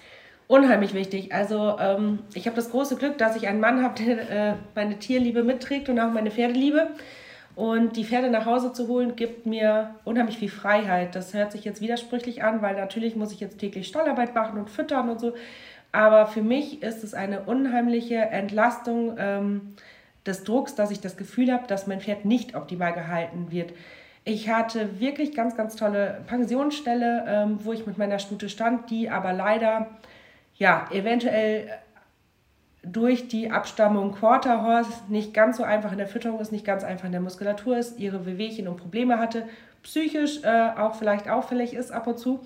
Unheimlich 0.47 0.93
wichtig. 0.93 1.33
Also 1.33 1.77
ähm, 1.79 2.19
ich 2.33 2.47
habe 2.47 2.55
das 2.55 2.71
große 2.71 2.95
Glück, 2.95 3.17
dass 3.19 3.35
ich 3.35 3.47
einen 3.47 3.59
Mann 3.59 3.83
habe, 3.83 4.03
der 4.03 4.29
äh, 4.29 4.55
meine 4.75 4.97
Tierliebe 4.97 5.43
mitträgt 5.43 5.89
und 5.89 5.99
auch 5.99 6.11
meine 6.11 6.31
Pferdeliebe. 6.31 6.87
Und 7.59 7.97
die 7.97 8.05
Pferde 8.05 8.29
nach 8.29 8.45
Hause 8.45 8.71
zu 8.71 8.87
holen, 8.87 9.17
gibt 9.17 9.45
mir 9.45 9.93
unheimlich 10.05 10.37
viel 10.37 10.49
Freiheit. 10.49 11.13
Das 11.13 11.33
hört 11.33 11.51
sich 11.51 11.65
jetzt 11.65 11.81
widersprüchlich 11.81 12.41
an, 12.41 12.61
weil 12.61 12.77
natürlich 12.77 13.17
muss 13.17 13.33
ich 13.33 13.41
jetzt 13.41 13.59
täglich 13.59 13.85
Stallarbeit 13.85 14.33
machen 14.33 14.57
und 14.57 14.69
füttern 14.69 15.09
und 15.09 15.19
so. 15.19 15.33
Aber 15.91 16.27
für 16.27 16.41
mich 16.41 16.81
ist 16.81 17.03
es 17.03 17.13
eine 17.13 17.41
unheimliche 17.41 18.15
Entlastung 18.15 19.17
ähm, 19.17 19.75
des 20.25 20.45
Drucks, 20.45 20.75
dass 20.75 20.89
ich 20.89 21.01
das 21.01 21.17
Gefühl 21.17 21.51
habe, 21.51 21.67
dass 21.67 21.85
mein 21.85 21.99
Pferd 21.99 22.23
nicht 22.23 22.55
optimal 22.55 22.93
gehalten 22.93 23.47
wird. 23.51 23.73
Ich 24.23 24.47
hatte 24.49 25.01
wirklich 25.01 25.35
ganz, 25.35 25.57
ganz 25.57 25.75
tolle 25.75 26.21
Pensionsstelle, 26.27 27.25
ähm, 27.27 27.59
wo 27.63 27.73
ich 27.73 27.85
mit 27.85 27.97
meiner 27.97 28.19
Stute 28.19 28.47
stand, 28.47 28.89
die 28.89 29.09
aber 29.09 29.33
leider, 29.33 29.87
ja, 30.55 30.87
eventuell 30.93 31.67
durch 32.83 33.27
die 33.27 33.51
Abstammung 33.51 34.13
Quarter 34.13 34.63
Horse 34.63 34.91
nicht 35.09 35.33
ganz 35.33 35.57
so 35.57 35.63
einfach 35.63 35.91
in 35.91 35.97
der 35.97 36.07
Fütterung 36.07 36.39
ist, 36.39 36.51
nicht 36.51 36.65
ganz 36.65 36.83
einfach 36.83 37.05
in 37.05 37.11
der 37.11 37.21
Muskulatur 37.21 37.77
ist, 37.77 37.99
ihre 37.99 38.25
Wehwehchen 38.25 38.67
und 38.67 38.77
Probleme 38.77 39.19
hatte, 39.19 39.47
psychisch 39.83 40.43
äh, 40.43 40.69
auch 40.77 40.95
vielleicht 40.95 41.29
auffällig 41.29 41.73
ist 41.73 41.91
ab 41.91 42.07
und 42.07 42.19
zu. 42.19 42.39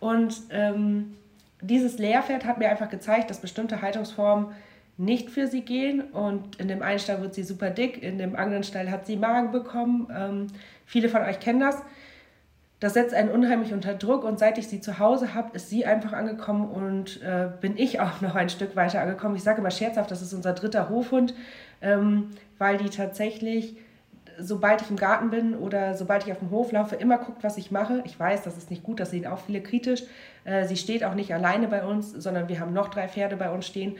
Und 0.00 0.42
ähm, 0.50 1.16
dieses 1.60 1.98
Lehrpferd 1.98 2.44
hat 2.44 2.58
mir 2.58 2.68
einfach 2.68 2.88
gezeigt, 2.88 3.30
dass 3.30 3.40
bestimmte 3.40 3.82
Haltungsformen 3.82 4.48
nicht 4.96 5.30
für 5.30 5.46
sie 5.46 5.62
gehen. 5.62 6.02
Und 6.02 6.56
in 6.56 6.68
dem 6.68 6.82
einen 6.82 6.98
Stall 6.98 7.20
wird 7.20 7.34
sie 7.34 7.42
super 7.42 7.70
dick, 7.70 8.02
in 8.02 8.18
dem 8.18 8.36
anderen 8.36 8.64
Stall 8.64 8.90
hat 8.90 9.06
sie 9.06 9.16
Magen 9.16 9.50
bekommen. 9.50 10.08
Ähm, 10.14 10.46
viele 10.86 11.08
von 11.08 11.22
euch 11.22 11.40
kennen 11.40 11.60
das. 11.60 11.82
Das 12.84 12.92
setzt 12.92 13.14
einen 13.14 13.30
unheimlich 13.30 13.72
unter 13.72 13.94
Druck 13.94 14.24
und 14.24 14.38
seit 14.38 14.58
ich 14.58 14.68
sie 14.68 14.78
zu 14.78 14.98
Hause 14.98 15.32
habe, 15.32 15.56
ist 15.56 15.70
sie 15.70 15.86
einfach 15.86 16.12
angekommen 16.12 16.68
und 16.68 17.22
äh, 17.22 17.48
bin 17.58 17.78
ich 17.78 17.98
auch 18.02 18.20
noch 18.20 18.34
ein 18.34 18.50
Stück 18.50 18.76
weiter 18.76 19.00
angekommen. 19.00 19.36
Ich 19.36 19.42
sage 19.42 19.62
immer 19.62 19.70
scherzhaft, 19.70 20.10
das 20.10 20.20
ist 20.20 20.34
unser 20.34 20.52
dritter 20.52 20.90
Hofhund, 20.90 21.32
ähm, 21.80 22.32
weil 22.58 22.76
die 22.76 22.90
tatsächlich, 22.90 23.78
sobald 24.38 24.82
ich 24.82 24.90
im 24.90 24.96
Garten 24.96 25.30
bin 25.30 25.54
oder 25.54 25.94
sobald 25.94 26.26
ich 26.26 26.32
auf 26.32 26.40
dem 26.40 26.50
Hof 26.50 26.72
laufe, 26.72 26.94
immer 26.96 27.16
guckt, 27.16 27.42
was 27.42 27.56
ich 27.56 27.70
mache. 27.70 28.02
Ich 28.04 28.20
weiß, 28.20 28.42
das 28.42 28.58
ist 28.58 28.70
nicht 28.70 28.82
gut, 28.82 29.00
das 29.00 29.12
sehen 29.12 29.26
auch 29.26 29.38
viele 29.38 29.62
kritisch. 29.62 30.02
Äh, 30.44 30.66
sie 30.66 30.76
steht 30.76 31.04
auch 31.04 31.14
nicht 31.14 31.32
alleine 31.32 31.68
bei 31.68 31.86
uns, 31.86 32.12
sondern 32.12 32.50
wir 32.50 32.60
haben 32.60 32.74
noch 32.74 32.88
drei 32.88 33.08
Pferde 33.08 33.38
bei 33.38 33.48
uns 33.50 33.66
stehen. 33.66 33.96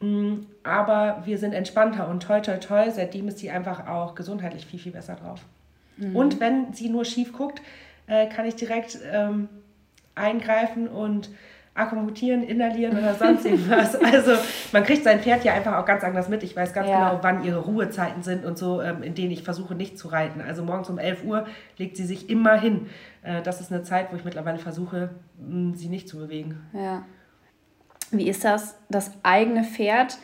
Mm, 0.00 0.40
aber 0.62 1.22
wir 1.24 1.38
sind 1.38 1.54
entspannter 1.54 2.06
und 2.06 2.22
toll, 2.22 2.42
toll, 2.42 2.60
toll. 2.60 2.90
Seitdem 2.90 3.28
ist 3.28 3.38
sie 3.38 3.50
einfach 3.50 3.88
auch 3.88 4.14
gesundheitlich 4.14 4.66
viel, 4.66 4.78
viel 4.78 4.92
besser 4.92 5.14
drauf. 5.14 5.40
Mhm. 5.96 6.14
Und 6.14 6.38
wenn 6.38 6.74
sie 6.74 6.90
nur 6.90 7.06
schief 7.06 7.32
guckt, 7.32 7.62
äh, 8.06 8.28
kann 8.28 8.46
ich 8.46 8.56
direkt 8.56 8.98
ähm, 9.10 9.48
eingreifen 10.14 10.88
und 10.88 11.30
akkommodieren, 11.76 12.42
inhalieren 12.42 12.96
oder 12.98 13.14
sonst 13.14 13.44
irgendwas. 13.44 13.94
also 13.96 14.32
man 14.72 14.82
kriegt 14.82 15.04
sein 15.04 15.20
Pferd 15.20 15.44
ja 15.44 15.52
einfach 15.52 15.76
auch 15.76 15.84
ganz 15.84 16.02
anders 16.04 16.28
mit. 16.28 16.42
Ich 16.42 16.56
weiß 16.56 16.72
ganz 16.72 16.88
ja. 16.88 17.10
genau, 17.10 17.22
wann 17.22 17.44
ihre 17.44 17.58
Ruhezeiten 17.58 18.22
sind 18.22 18.44
und 18.44 18.56
so, 18.56 18.80
ähm, 18.80 19.02
in 19.02 19.14
denen 19.14 19.30
ich 19.30 19.42
versuche 19.42 19.74
nicht 19.74 19.98
zu 19.98 20.08
reiten. 20.08 20.40
Also 20.40 20.64
morgens 20.64 20.88
um 20.88 20.98
11 20.98 21.24
Uhr 21.24 21.46
legt 21.76 21.96
sie 21.96 22.06
sich 22.06 22.30
immer 22.30 22.58
hin. 22.58 22.86
Äh, 23.22 23.42
das 23.42 23.60
ist 23.60 23.70
eine 23.72 23.82
Zeit, 23.82 24.10
wo 24.10 24.16
ich 24.16 24.24
mittlerweile 24.24 24.58
versuche, 24.58 25.10
mh, 25.38 25.76
sie 25.76 25.88
nicht 25.88 26.08
zu 26.08 26.16
bewegen. 26.18 26.62
Ja. 26.72 27.04
Wie 28.10 28.28
ist 28.28 28.44
das, 28.44 28.78
das 28.88 29.12
eigene 29.22 29.64
Pferd? 29.64 30.18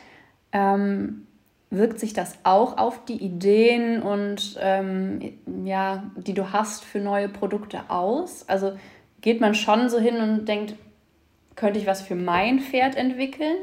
Ähm, 0.51 1.27
wirkt 1.73 1.99
sich 1.99 2.13
das 2.13 2.37
auch 2.43 2.77
auf 2.77 3.03
die 3.05 3.17
Ideen 3.17 4.01
und 4.01 4.57
ähm, 4.61 5.33
ja, 5.65 6.03
die 6.15 6.33
du 6.33 6.53
hast 6.53 6.85
für 6.85 6.99
neue 6.99 7.27
Produkte 7.27 7.89
aus? 7.89 8.47
Also 8.47 8.77
geht 9.21 9.41
man 9.41 9.55
schon 9.55 9.89
so 9.89 9.99
hin 9.99 10.17
und 10.17 10.45
denkt, 10.45 10.75
könnte 11.55 11.79
ich 11.79 11.87
was 11.87 12.01
für 12.01 12.15
mein 12.15 12.59
Pferd 12.59 12.95
entwickeln? 12.95 13.57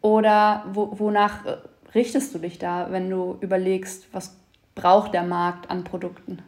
Oder 0.00 0.64
wo, 0.72 0.98
wonach 0.98 1.46
äh, 1.46 1.56
richtest 1.94 2.34
du 2.34 2.40
dich 2.40 2.58
da, 2.58 2.88
wenn 2.90 3.08
du 3.08 3.38
überlegst, 3.40 4.12
was 4.12 4.36
braucht 4.74 5.14
der 5.14 5.22
Markt 5.22 5.70
an 5.70 5.84
Produkten? 5.84 6.40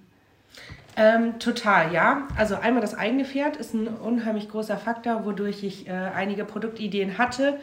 Ähm, 0.97 1.39
total, 1.39 1.93
ja. 1.93 2.27
Also 2.37 2.57
einmal 2.57 2.81
das 2.81 2.95
eigene 2.95 3.25
Pferd 3.25 3.57
ist 3.57 3.75
ein 3.75 3.87
unheimlich 3.87 4.49
großer 4.49 4.77
Faktor, 4.77 5.25
wodurch 5.25 5.63
ich 5.63 5.87
äh, 5.87 5.93
einige 5.93 6.45
Produktideen 6.45 7.17
hatte 7.17 7.61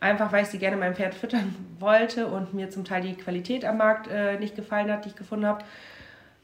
einfach 0.00 0.32
weil 0.32 0.42
ich 0.42 0.48
sie 0.48 0.58
gerne 0.58 0.76
meinem 0.76 0.94
Pferd 0.94 1.14
füttern 1.14 1.54
wollte 1.78 2.26
und 2.26 2.54
mir 2.54 2.70
zum 2.70 2.84
Teil 2.84 3.02
die 3.02 3.14
Qualität 3.14 3.64
am 3.64 3.78
Markt 3.78 4.08
äh, 4.08 4.38
nicht 4.38 4.56
gefallen 4.56 4.90
hat, 4.90 5.04
die 5.04 5.10
ich 5.10 5.16
gefunden 5.16 5.46
habe. 5.46 5.64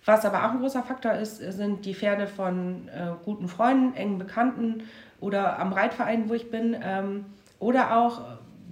Was 0.04 0.24
aber 0.24 0.44
auch 0.44 0.50
ein 0.50 0.58
großer 0.58 0.82
Faktor 0.82 1.12
ist, 1.12 1.36
sind 1.36 1.84
die 1.84 1.94
Pferde 1.94 2.26
von 2.26 2.88
äh, 2.88 3.12
guten 3.24 3.48
Freunden, 3.48 3.94
engen 3.94 4.18
Bekannten 4.18 4.82
oder 5.20 5.58
am 5.58 5.72
Reitverein, 5.72 6.28
wo 6.28 6.34
ich 6.34 6.50
bin. 6.50 6.76
Ähm, 6.82 7.26
oder 7.60 7.96
auch, 7.96 8.22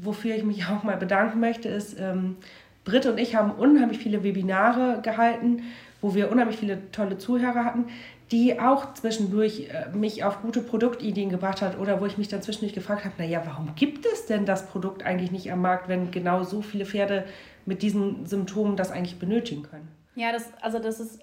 wofür 0.01 0.35
ich 0.35 0.43
mich 0.43 0.67
auch 0.71 0.83
mal 0.83 0.97
bedanken 0.97 1.41
möchte, 1.41 1.69
ist, 1.69 1.99
ähm, 2.01 2.37
Britt 2.85 3.07
und 3.07 3.19
ich 3.19 3.37
haben 3.37 3.53
unheimlich 3.53 3.99
viele 3.99 4.25
Webinare 4.25 5.01
gehalten, 5.03 5.63
wo 6.01 6.15
wir 6.15 6.31
unheimlich 6.31 6.57
viele 6.57 6.91
tolle 6.93 7.19
Zuhörer 7.19 7.65
hatten, 7.65 7.87
die 8.31 8.61
auch 8.61 8.95
zwischendurch 8.95 9.69
äh, 9.71 9.97
mich 9.97 10.23
auf 10.25 10.41
gute 10.43 10.61
Produktideen 10.61 11.31
gebracht 11.31 11.63
hat 11.63 11.79
oder 11.79 12.01
wo 12.01 12.07
ich 12.07 12.17
mich 12.17 12.29
dann 12.29 12.43
zwischendurch 12.43 12.75
gefragt 12.75 13.05
habe, 13.05 13.15
naja, 13.19 13.43
warum 13.45 13.75
gibt 13.75 14.07
es 14.07 14.27
denn 14.27 14.47
das 14.47 14.67
Produkt 14.67 15.05
eigentlich 15.05 15.33
nicht 15.33 15.51
am 15.51 15.63
Markt, 15.63 15.89
wenn 15.89 16.11
genau 16.11 16.45
so 16.45 16.63
viele 16.63 16.87
Pferde 16.87 17.25
mit 17.67 17.83
diesen 17.83 18.27
Symptomen 18.27 18.77
das 18.77 18.93
eigentlich 18.93 19.19
benötigen 19.19 19.63
können? 19.65 19.89
Ja, 20.15 20.33
das, 20.33 20.53
also 20.61 20.79
das 20.79 21.01
ist 21.01 21.21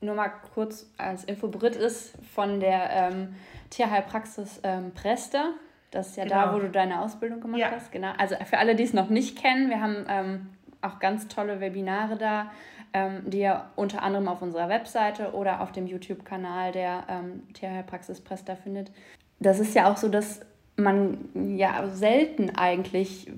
nur 0.00 0.14
mal 0.14 0.30
kurz 0.54 0.90
als 0.98 1.24
Info, 1.24 1.48
Brit 1.48 1.76
ist 1.76 2.14
von 2.34 2.60
der 2.60 2.90
ähm, 2.90 3.34
Tierheilpraxis 3.70 4.60
ähm, 4.62 4.92
Prester. 4.92 5.52
Das 5.90 6.08
ist 6.08 6.16
ja 6.16 6.24
genau. 6.24 6.36
da, 6.36 6.54
wo 6.54 6.58
du 6.58 6.70
deine 6.70 7.00
Ausbildung 7.00 7.40
gemacht 7.40 7.60
ja. 7.60 7.70
hast. 7.70 7.92
Genau. 7.92 8.12
Also 8.18 8.36
für 8.44 8.58
alle, 8.58 8.74
die 8.74 8.82
es 8.82 8.92
noch 8.92 9.08
nicht 9.08 9.38
kennen, 9.38 9.70
wir 9.70 9.80
haben 9.80 10.04
ähm, 10.08 10.46
auch 10.82 10.98
ganz 10.98 11.28
tolle 11.28 11.60
Webinare 11.60 12.16
da 12.16 12.50
ähm, 12.96 13.28
die 13.28 13.40
ihr 13.40 13.66
unter 13.76 14.02
anderem 14.02 14.26
auf 14.26 14.40
unserer 14.40 14.70
Webseite 14.70 15.32
oder 15.32 15.60
auf 15.60 15.70
dem 15.70 15.86
YouTube-Kanal 15.86 16.72
der 16.72 17.04
ähm, 17.10 17.42
Tierheilpraxis 17.52 18.22
Presta 18.22 18.56
findet. 18.56 18.90
Das 19.38 19.60
ist 19.60 19.74
ja 19.74 19.92
auch 19.92 19.98
so, 19.98 20.08
dass 20.08 20.40
man 20.76 21.28
ja 21.34 21.88
selten 21.88 22.56
eigentlich 22.56 23.30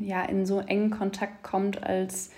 ja, 0.00 0.22
in 0.22 0.46
so 0.46 0.60
engen 0.60 0.90
Kontakt 0.90 1.42
kommt 1.42 1.82
als 1.82 2.30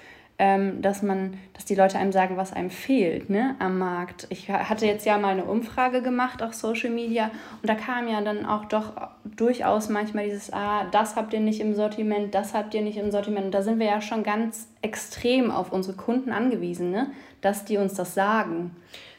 dass 0.80 1.02
man, 1.02 1.34
dass 1.54 1.64
die 1.64 1.76
Leute 1.76 1.99
einem 1.99 2.11
sagen, 2.11 2.37
was 2.37 2.52
einem 2.52 2.70
fehlt 2.70 3.30
ne, 3.30 3.54
am 3.61 3.78
Markt. 3.78 4.26
Ich 4.30 4.49
hatte 4.49 4.87
jetzt 4.87 5.06
ja 5.06 5.16
mal 5.16 5.28
eine 5.28 5.44
Umfrage 5.44 6.02
gemacht 6.02 6.42
auf 6.42 6.52
Social 6.52 6.90
Media 6.90 7.30
und 7.61 7.68
da 7.68 7.75
kam 7.76 8.08
ja 8.08 8.20
dann 8.20 8.44
auch 8.44 8.64
doch 8.64 8.92
durchaus 9.25 9.88
manchmal 9.88 10.25
dieses, 10.25 10.52
ah, 10.52 10.87
das 10.90 11.14
habt 11.14 11.32
ihr 11.32 11.40
nicht 11.40 11.61
im 11.61 11.75
Sortiment, 11.75 12.34
das 12.34 12.54
habt 12.54 12.75
ihr 12.75 12.82
nicht 12.82 12.99
im 12.99 13.12
Sortiment. 13.12 13.46
Und 13.46 13.54
da 13.54 13.62
sind 13.62 13.78
wir 13.78 13.87
ja 13.87 14.00
schon 14.00 14.25
ganz 14.25 14.68
extrem 14.82 15.52
auf 15.52 15.72
unsere 15.72 15.96
Kunden 15.96 16.32
angewiesen, 16.32 16.90
ne, 16.90 17.11
dass 17.40 17.64
die 17.64 17.76
uns 17.76 17.94
das 17.94 18.14
sagen. 18.14 18.75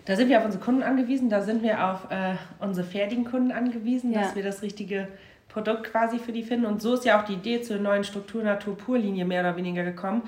Da 0.06 0.18
sind 0.18 0.28
wir 0.28 0.40
auf 0.40 0.46
unsere 0.46 0.62
Kunden 0.62 0.84
angewiesen, 0.84 1.30
da 1.30 1.42
sind 1.42 1.64
wir 1.64 1.90
auf 1.90 2.12
äh, 2.12 2.36
unsere 2.60 2.86
fertigen 2.86 3.24
Kunden 3.24 3.54
angewiesen, 3.54 4.12
ja. 4.12 4.22
dass 4.22 4.36
wir 4.36 4.44
das 4.44 4.62
richtige 4.62 5.08
Produkt 5.48 5.86
quasi 5.86 6.20
für 6.20 6.34
die 6.34 6.44
finden. 6.44 6.66
Und 6.66 6.82
so 6.82 6.96
ist 6.96 7.06
ja 7.06 7.22
auch 7.22 7.26
die 7.26 7.36
Idee 7.36 7.62
zur 7.62 7.78
neuen 7.78 8.04
Struktur 8.04 8.44
Natur 8.44 8.76
Pur 8.76 8.98
Linie 8.98 9.24
mehr 9.24 9.42
oder 9.42 9.56
weniger 9.56 9.84
gekommen, 9.84 10.24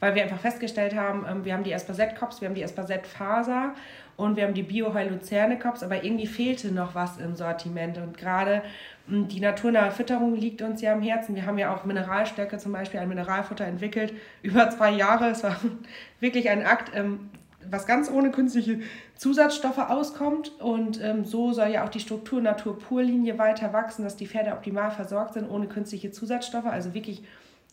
weil 0.00 0.14
wir 0.14 0.22
einfach 0.22 0.40
festgestellt 0.40 0.96
haben, 0.96 1.24
ähm, 1.30 1.44
wir 1.44 1.54
haben 1.54 1.62
die 1.62 1.72
Espazet-Cops, 1.72 2.40
wir 2.40 2.48
haben 2.48 2.54
die 2.54 2.62
Espazet-Faser 2.62 3.74
und 4.16 4.36
wir 4.36 4.44
haben 4.44 4.54
die 4.54 4.62
Bio-Heul-Luzerne-Cops, 4.62 5.82
aber 5.82 6.02
irgendwie 6.04 6.26
fehlte 6.26 6.72
noch 6.72 6.94
was 6.94 7.18
im 7.18 7.36
Sortiment. 7.36 7.98
Und 7.98 8.18
gerade 8.18 8.62
hm, 9.06 9.28
die 9.28 9.40
naturnahe 9.40 9.90
Fütterung 9.90 10.34
liegt 10.34 10.62
uns 10.62 10.82
ja 10.82 10.92
am 10.92 11.02
Herzen. 11.02 11.34
Wir 11.34 11.46
haben 11.46 11.58
ja 11.58 11.74
auch 11.74 11.84
Mineralstärke, 11.84 12.58
zum 12.58 12.72
Beispiel 12.72 13.00
ein 13.00 13.08
Mineralfutter 13.08 13.64
entwickelt, 13.64 14.12
über 14.42 14.68
zwei 14.70 14.90
Jahre. 14.90 15.30
Es 15.30 15.42
war 15.42 15.56
wirklich 16.20 16.50
ein 16.50 16.66
Akt, 16.66 16.92
ähm, 16.94 17.30
was 17.70 17.86
ganz 17.86 18.10
ohne 18.10 18.30
künstliche 18.30 18.80
Zusatzstoffe 19.16 19.78
auskommt. 19.78 20.60
Und 20.60 21.02
ähm, 21.02 21.24
so 21.24 21.52
soll 21.52 21.68
ja 21.68 21.84
auch 21.84 21.90
die 21.90 22.00
Struktur 22.00 22.40
Natur 22.40 22.78
Pur 22.78 23.02
Linie 23.02 23.38
weiter 23.38 23.72
wachsen, 23.72 24.02
dass 24.02 24.16
die 24.16 24.26
Pferde 24.26 24.52
optimal 24.52 24.90
versorgt 24.90 25.34
sind, 25.34 25.48
ohne 25.48 25.66
künstliche 25.66 26.10
Zusatzstoffe, 26.10 26.66
also 26.66 26.94
wirklich 26.94 27.22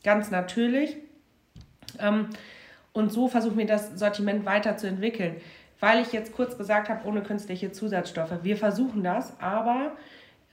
ganz 0.04 0.30
natürlich. 0.30 0.98
Ähm, 2.00 2.30
und 2.94 3.12
so 3.12 3.28
versuchen 3.28 3.58
wir 3.58 3.68
das 3.68 4.00
Sortiment 4.00 4.46
weiterzuentwickeln. 4.46 5.36
Weil 5.80 6.02
ich 6.02 6.12
jetzt 6.12 6.34
kurz 6.34 6.58
gesagt 6.58 6.90
habe, 6.90 7.08
ohne 7.08 7.22
künstliche 7.22 7.72
Zusatzstoffe. 7.72 8.34
Wir 8.42 8.58
versuchen 8.58 9.04
das, 9.04 9.34
aber 9.40 9.92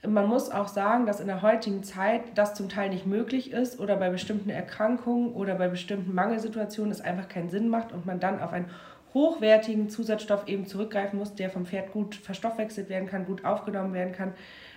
man 0.05 0.27
muss 0.27 0.51
auch 0.51 0.67
sagen, 0.67 1.05
dass 1.05 1.19
in 1.19 1.27
der 1.27 1.41
heutigen 1.41 1.83
Zeit 1.83 2.21
das 2.35 2.53
zum 2.53 2.69
Teil 2.69 2.89
nicht 2.89 3.05
möglich 3.07 3.51
ist 3.51 3.79
oder 3.79 3.95
bei 3.95 4.09
bestimmten 4.09 4.49
Erkrankungen 4.49 5.33
oder 5.33 5.55
bei 5.55 5.67
bestimmten 5.67 6.13
Mangelsituationen 6.13 6.91
es 6.91 7.01
einfach 7.01 7.27
keinen 7.27 7.49
Sinn 7.49 7.69
macht 7.69 7.91
und 7.91 8.05
man 8.05 8.19
dann 8.19 8.39
auf 8.39 8.53
ein 8.53 8.65
hochwertigen 9.13 9.89
Zusatzstoff 9.89 10.47
eben 10.47 10.67
zurückgreifen 10.67 11.17
muss, 11.17 11.33
der 11.35 11.49
vom 11.49 11.65
Pferd 11.65 11.91
gut 11.93 12.15
verstoffwechselt 12.15 12.89
werden 12.89 13.07
kann, 13.07 13.25
gut 13.25 13.45
aufgenommen 13.45 13.93
werden 13.93 14.13
kann. 14.13 14.33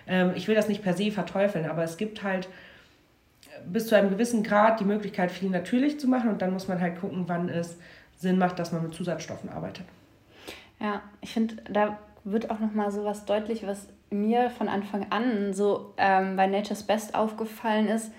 Ähm, 0.07 0.31
ich 0.35 0.47
will 0.47 0.55
das 0.55 0.69
nicht 0.69 0.81
per 0.81 0.93
se 0.93 1.11
verteufeln, 1.11 1.69
aber 1.69 1.83
es 1.83 1.97
gibt 1.97 2.23
halt 2.23 2.47
bis 3.67 3.87
zu 3.87 3.95
einem 3.95 4.09
gewissen 4.09 4.43
Grad 4.43 4.79
die 4.79 4.85
Möglichkeit, 4.85 5.31
viel 5.31 5.49
natürlich 5.49 5.99
zu 5.99 6.07
machen 6.07 6.29
und 6.29 6.41
dann 6.41 6.53
muss 6.53 6.67
man 6.67 6.79
halt 6.79 6.99
gucken, 6.99 7.23
wann 7.27 7.49
es 7.49 7.77
Sinn 8.17 8.37
macht, 8.37 8.59
dass 8.59 8.71
man 8.71 8.83
mit 8.83 8.93
Zusatzstoffen 8.93 9.49
arbeitet. 9.49 9.85
Ja, 10.79 11.01
ich 11.21 11.33
finde, 11.33 11.57
da 11.69 11.97
wird 12.23 12.49
auch 12.49 12.59
nochmal 12.59 12.91
so 12.91 13.03
was 13.03 13.25
deutlich, 13.25 13.65
was 13.65 13.87
mir 14.09 14.49
von 14.49 14.67
Anfang 14.67 15.07
an 15.11 15.53
so 15.53 15.93
ähm, 15.97 16.35
bei 16.35 16.47
Nature's 16.47 16.83
Best 16.83 17.15
aufgefallen 17.15 17.87
ist. 17.87 18.11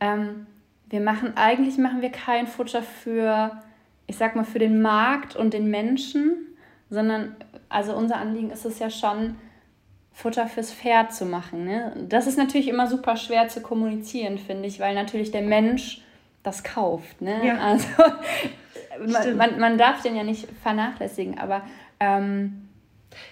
Ähm, 0.00 0.46
wir 0.88 1.00
machen, 1.00 1.32
eigentlich 1.36 1.78
machen 1.78 2.02
wir 2.02 2.10
kein 2.10 2.46
Futter 2.46 2.82
für, 2.82 3.62
ich 4.06 4.16
sag 4.16 4.36
mal, 4.36 4.44
für 4.44 4.58
den 4.58 4.82
Markt 4.82 5.36
und 5.36 5.54
den 5.54 5.70
Menschen, 5.70 6.56
sondern, 6.90 7.34
also 7.68 7.94
unser 7.94 8.16
Anliegen 8.16 8.50
ist 8.50 8.66
es 8.66 8.78
ja 8.78 8.90
schon, 8.90 9.36
Futter 10.12 10.46
fürs 10.46 10.72
Pferd 10.72 11.14
zu 11.14 11.24
machen. 11.24 11.64
Ne? 11.64 11.92
Das 12.08 12.26
ist 12.26 12.38
natürlich 12.38 12.68
immer 12.68 12.86
super 12.86 13.16
schwer 13.16 13.48
zu 13.48 13.60
kommunizieren, 13.60 14.38
finde 14.38 14.68
ich, 14.68 14.78
weil 14.78 14.94
natürlich 14.94 15.30
der 15.30 15.42
Mensch 15.42 16.02
das 16.42 16.64
kauft. 16.64 17.20
Ne? 17.20 17.46
Ja. 17.46 17.58
Also 17.58 17.88
man, 19.06 19.36
man, 19.36 19.60
man, 19.60 19.78
darf 19.78 20.02
den 20.02 20.16
ja 20.16 20.22
nicht 20.22 20.48
vernachlässigen, 20.62 21.38
aber 21.38 21.62
ähm, 22.00 22.68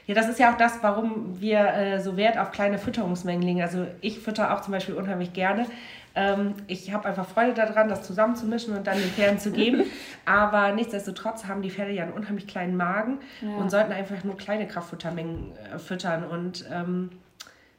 ja, 0.07 0.15
das 0.15 0.29
ist 0.29 0.39
ja 0.39 0.53
auch 0.53 0.57
das, 0.57 0.83
warum 0.83 1.41
wir 1.41 1.61
äh, 1.61 2.01
so 2.01 2.17
Wert 2.17 2.39
auf 2.39 2.51
kleine 2.51 2.79
Fütterungsmengen 2.79 3.43
legen. 3.43 3.63
Also 3.63 3.87
ich 4.01 4.19
fütter 4.19 4.55
auch 4.55 4.61
zum 4.63 4.73
Beispiel 4.73 4.95
unheimlich 4.95 5.33
gerne. 5.33 5.67
Ähm, 6.21 6.55
ich 6.67 6.93
habe 6.93 7.09
einfach 7.09 7.27
Freude 7.27 7.55
daran, 7.55 7.89
das 7.89 8.03
zusammenzumischen 8.03 8.77
und 8.77 8.87
dann 8.87 8.99
den 8.99 9.11
Pferden 9.11 9.39
zu 9.39 9.51
geben. 9.51 9.85
Aber 10.27 10.73
nichtsdestotrotz 10.73 11.47
haben 11.47 11.63
die 11.63 11.71
Pferde 11.71 11.93
ja 11.93 12.03
einen 12.03 12.13
unheimlich 12.13 12.47
kleinen 12.47 12.77
Magen 12.77 13.19
ja. 13.41 13.57
und 13.57 13.71
sollten 13.71 13.93
einfach 13.93 14.23
nur 14.25 14.37
kleine 14.37 14.69
Kraftfuttermengen 14.69 15.53
äh, 15.57 15.79
füttern 15.79 16.25
und 16.25 16.65
ähm, 16.71 17.11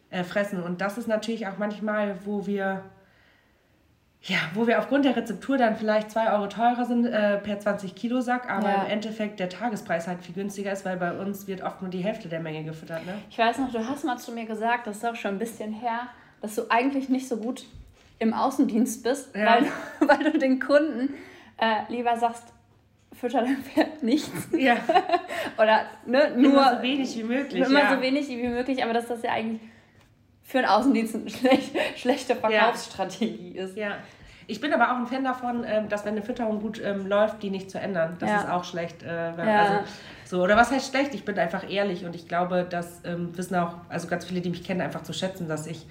äh, 0.09 0.23
fressen. 0.23 0.63
Und 0.63 0.81
das 0.81 0.97
ist 0.97 1.07
natürlich 1.07 1.47
auch 1.47 1.57
manchmal, 1.57 2.15
wo 2.25 2.47
wir 2.47 2.83
ja, 4.23 4.37
wo 4.53 4.67
wir 4.67 4.77
aufgrund 4.77 5.05
der 5.05 5.15
Rezeptur 5.15 5.57
dann 5.57 5.75
vielleicht 5.75 6.11
2 6.11 6.31
Euro 6.33 6.45
teurer 6.45 6.85
sind 6.85 7.07
äh, 7.07 7.39
per 7.39 7.59
20 7.59 7.95
Kilo 7.95 8.21
Sack, 8.21 8.51
aber 8.51 8.69
ja. 8.69 8.83
im 8.83 8.91
Endeffekt 8.91 9.39
der 9.39 9.49
Tagespreis 9.49 10.07
halt 10.07 10.21
viel 10.21 10.35
günstiger 10.35 10.71
ist, 10.71 10.85
weil 10.85 10.97
bei 10.97 11.11
uns 11.11 11.47
wird 11.47 11.63
oft 11.63 11.81
nur 11.81 11.89
die 11.89 12.03
Hälfte 12.03 12.29
der 12.29 12.39
Menge 12.39 12.63
gefüttert. 12.63 13.03
Ne? 13.07 13.15
Ich 13.31 13.39
weiß 13.39 13.57
noch, 13.57 13.71
du 13.71 13.79
hast 13.79 14.05
mal 14.05 14.17
zu 14.17 14.31
mir 14.31 14.45
gesagt, 14.45 14.85
das 14.85 14.97
ist 14.97 15.05
auch 15.05 15.15
schon 15.15 15.31
ein 15.31 15.39
bisschen 15.39 15.73
her, 15.73 16.01
dass 16.39 16.53
du 16.53 16.69
eigentlich 16.69 17.09
nicht 17.09 17.27
so 17.27 17.37
gut 17.37 17.65
im 18.21 18.35
Außendienst 18.35 19.03
bist, 19.03 19.35
ja. 19.35 19.45
weil, 19.99 20.07
weil 20.07 20.31
du 20.31 20.37
den 20.37 20.59
Kunden 20.59 21.15
äh, 21.57 21.91
lieber 21.91 22.15
sagst, 22.15 22.43
fütter 23.13 23.41
dein 23.41 23.57
Pferd 23.57 24.03
nichts. 24.03 24.47
Ja. 24.55 24.77
Oder 25.57 25.81
ne, 26.05 26.31
nur. 26.37 26.51
Immer 26.51 26.75
so 26.77 26.81
wenig 26.83 27.17
wie 27.17 27.23
möglich. 27.23 27.65
Immer 27.65 27.79
ja. 27.79 27.95
so 27.95 28.01
wenig 28.01 28.29
wie 28.29 28.47
möglich, 28.47 28.83
aber 28.83 28.93
dass 28.93 29.07
das 29.07 29.23
ja 29.23 29.31
eigentlich 29.31 29.61
für 30.43 30.59
einen 30.59 30.67
Außendienst 30.67 31.15
eine 31.15 31.29
schlecht, 31.29 31.75
schlechte 31.97 32.35
Verkaufsstrategie 32.35 33.53
ja. 33.55 33.63
ist. 33.63 33.75
Ja. 33.75 33.97
Ich 34.45 34.61
bin 34.61 34.71
aber 34.71 34.91
auch 34.91 34.97
ein 34.97 35.07
Fan 35.07 35.23
davon, 35.23 35.63
ähm, 35.65 35.89
dass 35.89 36.05
wenn 36.05 36.13
eine 36.13 36.21
Fütterung 36.21 36.61
gut 36.61 36.79
ähm, 36.83 37.07
läuft, 37.07 37.41
die 37.41 37.49
nicht 37.49 37.71
zu 37.71 37.79
ändern. 37.79 38.17
Das 38.19 38.29
ja. 38.29 38.41
ist 38.41 38.49
auch 38.49 38.63
schlecht. 38.63 39.01
Äh, 39.01 39.35
wenn, 39.35 39.47
ja. 39.47 39.61
also, 39.61 39.75
so, 40.25 40.43
oder 40.43 40.57
was 40.57 40.69
heißt 40.71 40.91
schlecht? 40.91 41.15
Ich 41.15 41.25
bin 41.25 41.39
einfach 41.39 41.67
ehrlich 41.67 42.05
und 42.05 42.15
ich 42.15 42.27
glaube, 42.27 42.67
das 42.69 43.01
ähm, 43.03 43.35
wissen 43.35 43.55
auch, 43.55 43.77
also 43.89 44.07
ganz 44.07 44.25
viele, 44.25 44.41
die 44.41 44.49
mich 44.49 44.63
kennen, 44.63 44.81
einfach 44.81 45.03
zu 45.03 45.13
schätzen, 45.13 45.47
dass 45.47 45.65
ich 45.65 45.87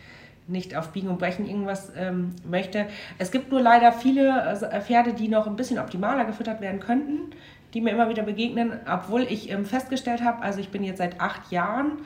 nicht 0.51 0.77
auf 0.77 0.91
Biegen 0.91 1.09
und 1.09 1.19
Brechen 1.19 1.47
irgendwas 1.47 1.93
ähm, 1.97 2.35
möchte. 2.49 2.87
Es 3.19 3.31
gibt 3.31 3.51
nur 3.51 3.61
leider 3.61 3.93
viele 3.93 4.59
äh, 4.71 4.81
Pferde, 4.81 5.15
die 5.15 5.29
noch 5.29 5.47
ein 5.47 5.57
bisschen 5.57 5.79
optimaler 5.79 6.25
gefüttert 6.25 6.61
werden 6.61 6.81
könnten, 6.81 7.35
die 7.75 7.81
mir 7.81 7.91
immer 7.91 8.09
wieder 8.09 8.23
begegnen, 8.23 8.73
obwohl 8.91 9.23
ich 9.23 9.51
ähm, 9.51 9.65
festgestellt 9.65 10.23
habe, 10.23 10.43
also 10.43 10.61
ich 10.61 10.71
bin 10.71 10.83
jetzt 10.85 10.99
seit 10.99 11.21
acht 11.21 11.51
Jahren 11.51 11.99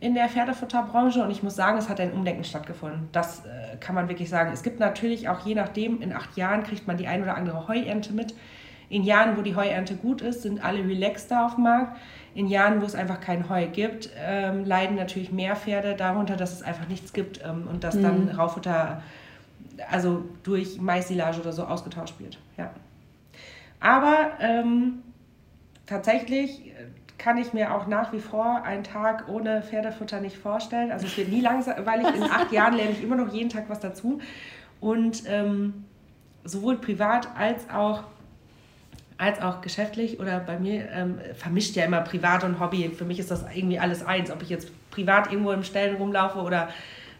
in 0.00 0.14
der 0.14 0.28
Pferdefutterbranche 0.28 1.22
und 1.22 1.30
ich 1.30 1.42
muss 1.42 1.54
sagen, 1.54 1.76
es 1.76 1.90
hat 1.90 2.00
ein 2.00 2.12
Umdenken 2.12 2.44
stattgefunden. 2.44 3.08
Das 3.12 3.44
äh, 3.44 3.76
kann 3.78 3.94
man 3.94 4.08
wirklich 4.08 4.30
sagen. 4.30 4.50
Es 4.52 4.62
gibt 4.62 4.80
natürlich 4.80 5.28
auch 5.28 5.44
je 5.44 5.54
nachdem, 5.54 6.00
in 6.00 6.14
acht 6.14 6.36
Jahren 6.36 6.62
kriegt 6.62 6.86
man 6.86 6.96
die 6.96 7.06
ein 7.06 7.22
oder 7.22 7.36
andere 7.36 7.68
Heuernte 7.68 8.14
mit. 8.14 8.34
In 8.90 9.02
Jahren, 9.04 9.38
wo 9.38 9.42
die 9.42 9.56
Heuernte 9.56 9.94
gut 9.94 10.20
ist, 10.20 10.42
sind 10.42 10.62
alle 10.62 10.80
relaxter 10.80 11.46
auf 11.46 11.54
dem 11.54 11.64
Markt. 11.64 11.96
In 12.34 12.46
Jahren, 12.46 12.82
wo 12.82 12.84
es 12.84 12.94
einfach 12.94 13.20
kein 13.20 13.48
Heu 13.48 13.66
gibt, 13.68 14.10
ähm, 14.18 14.64
leiden 14.64 14.96
natürlich 14.96 15.32
mehr 15.32 15.56
Pferde 15.56 15.94
darunter, 15.94 16.36
dass 16.36 16.52
es 16.52 16.62
einfach 16.62 16.88
nichts 16.88 17.12
gibt 17.12 17.40
ähm, 17.44 17.66
und 17.68 17.82
dass 17.84 17.94
mhm. 17.94 18.02
dann 18.02 18.28
Raufutter 18.28 19.02
also 19.90 20.24
durch 20.42 20.80
Maissilage 20.80 21.40
oder 21.40 21.52
so 21.52 21.64
ausgetauscht 21.64 22.14
wird. 22.18 22.38
Ja. 22.58 22.70
Aber 23.80 24.32
ähm, 24.40 25.02
tatsächlich 25.86 26.70
kann 27.20 27.36
ich 27.36 27.52
mir 27.52 27.74
auch 27.74 27.86
nach 27.86 28.12
wie 28.12 28.18
vor 28.18 28.62
einen 28.62 28.82
Tag 28.82 29.28
ohne 29.28 29.62
Pferdefutter 29.62 30.20
nicht 30.20 30.36
vorstellen. 30.36 30.90
Also 30.90 31.06
es 31.06 31.16
wird 31.16 31.28
nie 31.28 31.42
langweilig. 31.42 32.14
In 32.14 32.22
acht 32.30 32.50
Jahren 32.50 32.74
lerne 32.74 32.92
ich 32.92 33.02
immer 33.02 33.16
noch 33.16 33.32
jeden 33.32 33.50
Tag 33.50 33.64
was 33.68 33.78
dazu. 33.78 34.20
Und 34.80 35.24
ähm, 35.26 35.84
sowohl 36.44 36.78
privat 36.78 37.28
als 37.36 37.68
auch, 37.68 38.04
als 39.20 39.40
auch 39.42 39.60
geschäftlich 39.60 40.18
oder 40.18 40.40
bei 40.40 40.58
mir 40.58 40.88
ähm, 40.92 41.18
vermischt 41.34 41.76
ja 41.76 41.84
immer 41.84 42.00
Privat 42.00 42.42
und 42.42 42.58
Hobby. 42.58 42.88
Für 42.88 43.04
mich 43.04 43.18
ist 43.18 43.30
das 43.30 43.44
irgendwie 43.54 43.78
alles 43.78 44.04
eins. 44.04 44.30
Ob 44.30 44.40
ich 44.42 44.48
jetzt 44.48 44.70
privat 44.90 45.30
irgendwo 45.30 45.52
im 45.52 45.62
Stellen 45.62 45.96
rumlaufe 45.96 46.38
oder 46.38 46.70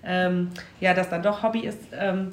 ähm, 0.03 0.51
ja, 0.81 0.95
das 0.95 1.11
dann 1.11 1.23
doch 1.23 1.43
Hobby 1.43 1.61
ist. 1.61 1.79
Ähm, 1.93 2.33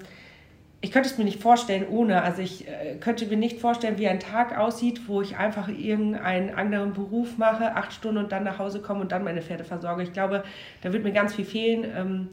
ich 0.80 0.92
könnte 0.92 1.10
es 1.10 1.18
mir 1.18 1.26
nicht 1.26 1.42
vorstellen 1.42 1.86
ohne. 1.90 2.22
Also 2.22 2.42
ich 2.42 2.66
äh, 2.68 2.96
könnte 3.00 3.26
mir 3.26 3.36
nicht 3.36 3.60
vorstellen, 3.60 3.98
wie 3.98 4.08
ein 4.08 4.22
Tag 4.22 4.58
aussieht, 4.58 5.02
wo 5.08 5.22
ich 5.22 5.36
einfach 5.36 5.68
irgendeinen 5.68 6.54
anderen 6.56 6.94
Beruf 6.94 7.38
mache, 7.38 7.76
acht 7.76 7.92
Stunden 7.92 8.20
und 8.20 8.32
dann 8.32 8.46
nach 8.46 8.60
Hause 8.60 8.82
komme 8.82 9.02
und 9.02 9.12
dann 9.12 9.26
meine 9.26 9.42
Pferde 9.42 9.66
versorge. 9.66 10.04
Ich 10.04 10.14
glaube, 10.14 10.44
da 10.82 10.94
wird 10.94 11.04
mir 11.04 11.12
ganz 11.12 11.36
viel 11.36 11.46
fehlen, 11.46 11.86
ähm, 11.94 12.30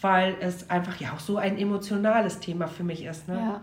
weil 0.00 0.34
es 0.40 0.70
einfach 0.70 0.98
ja 0.98 1.12
auch 1.12 1.20
so 1.20 1.36
ein 1.36 1.58
emotionales 1.58 2.40
Thema 2.40 2.68
für 2.68 2.84
mich 2.84 3.04
ist. 3.04 3.28
Ne? 3.28 3.34
Ja. 3.34 3.60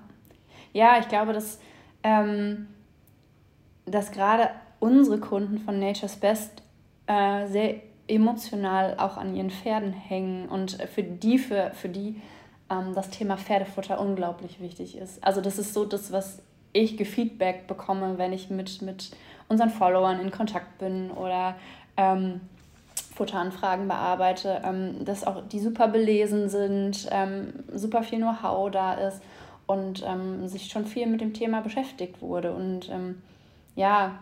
ja, 0.73 0.99
ich 0.99 1.07
glaube, 1.07 1.33
dass, 1.33 1.59
ähm, 2.03 2.67
dass 3.87 4.11
gerade 4.11 4.49
unsere 4.79 5.19
Kunden 5.19 5.57
von 5.57 5.79
Nature's 5.79 6.17
Best 6.17 6.61
äh, 7.07 7.47
sehr 7.47 7.75
emotional 8.07 8.95
auch 8.97 9.17
an 9.17 9.35
ihren 9.35 9.49
Pferden 9.49 9.91
hängen 9.91 10.47
und 10.47 10.81
für 10.93 11.03
die, 11.03 11.39
für, 11.39 11.71
für 11.73 11.89
die 11.89 12.21
ähm, 12.69 12.93
das 12.93 13.09
Thema 13.09 13.37
Pferdefutter 13.37 13.99
unglaublich 13.99 14.59
wichtig 14.59 14.97
ist. 14.97 15.23
Also 15.23 15.41
das 15.41 15.57
ist 15.57 15.73
so 15.73 15.85
das, 15.85 16.11
was 16.11 16.39
ich 16.73 16.97
gefeedback 16.97 17.67
bekomme, 17.67 18.17
wenn 18.17 18.33
ich 18.33 18.49
mit, 18.49 18.81
mit 18.81 19.11
unseren 19.47 19.69
Followern 19.69 20.19
in 20.19 20.31
Kontakt 20.31 20.77
bin 20.77 21.11
oder 21.11 21.55
ähm, 21.95 22.41
Futteranfragen 23.15 23.87
bearbeite, 23.87 24.61
ähm, 24.63 25.03
dass 25.03 25.25
auch 25.25 25.41
die 25.47 25.59
super 25.59 25.87
belesen 25.87 26.49
sind, 26.49 27.07
ähm, 27.11 27.53
super 27.73 28.03
viel 28.03 28.19
Know-how 28.19 28.69
da 28.69 28.93
ist 28.93 29.21
und 29.65 30.03
ähm, 30.05 30.47
sich 30.47 30.69
schon 30.69 30.85
viel 30.85 31.07
mit 31.07 31.21
dem 31.21 31.33
Thema 31.33 31.61
beschäftigt 31.61 32.21
wurde. 32.21 32.53
Und 32.53 32.89
ähm, 32.89 33.21
ja, 33.77 34.19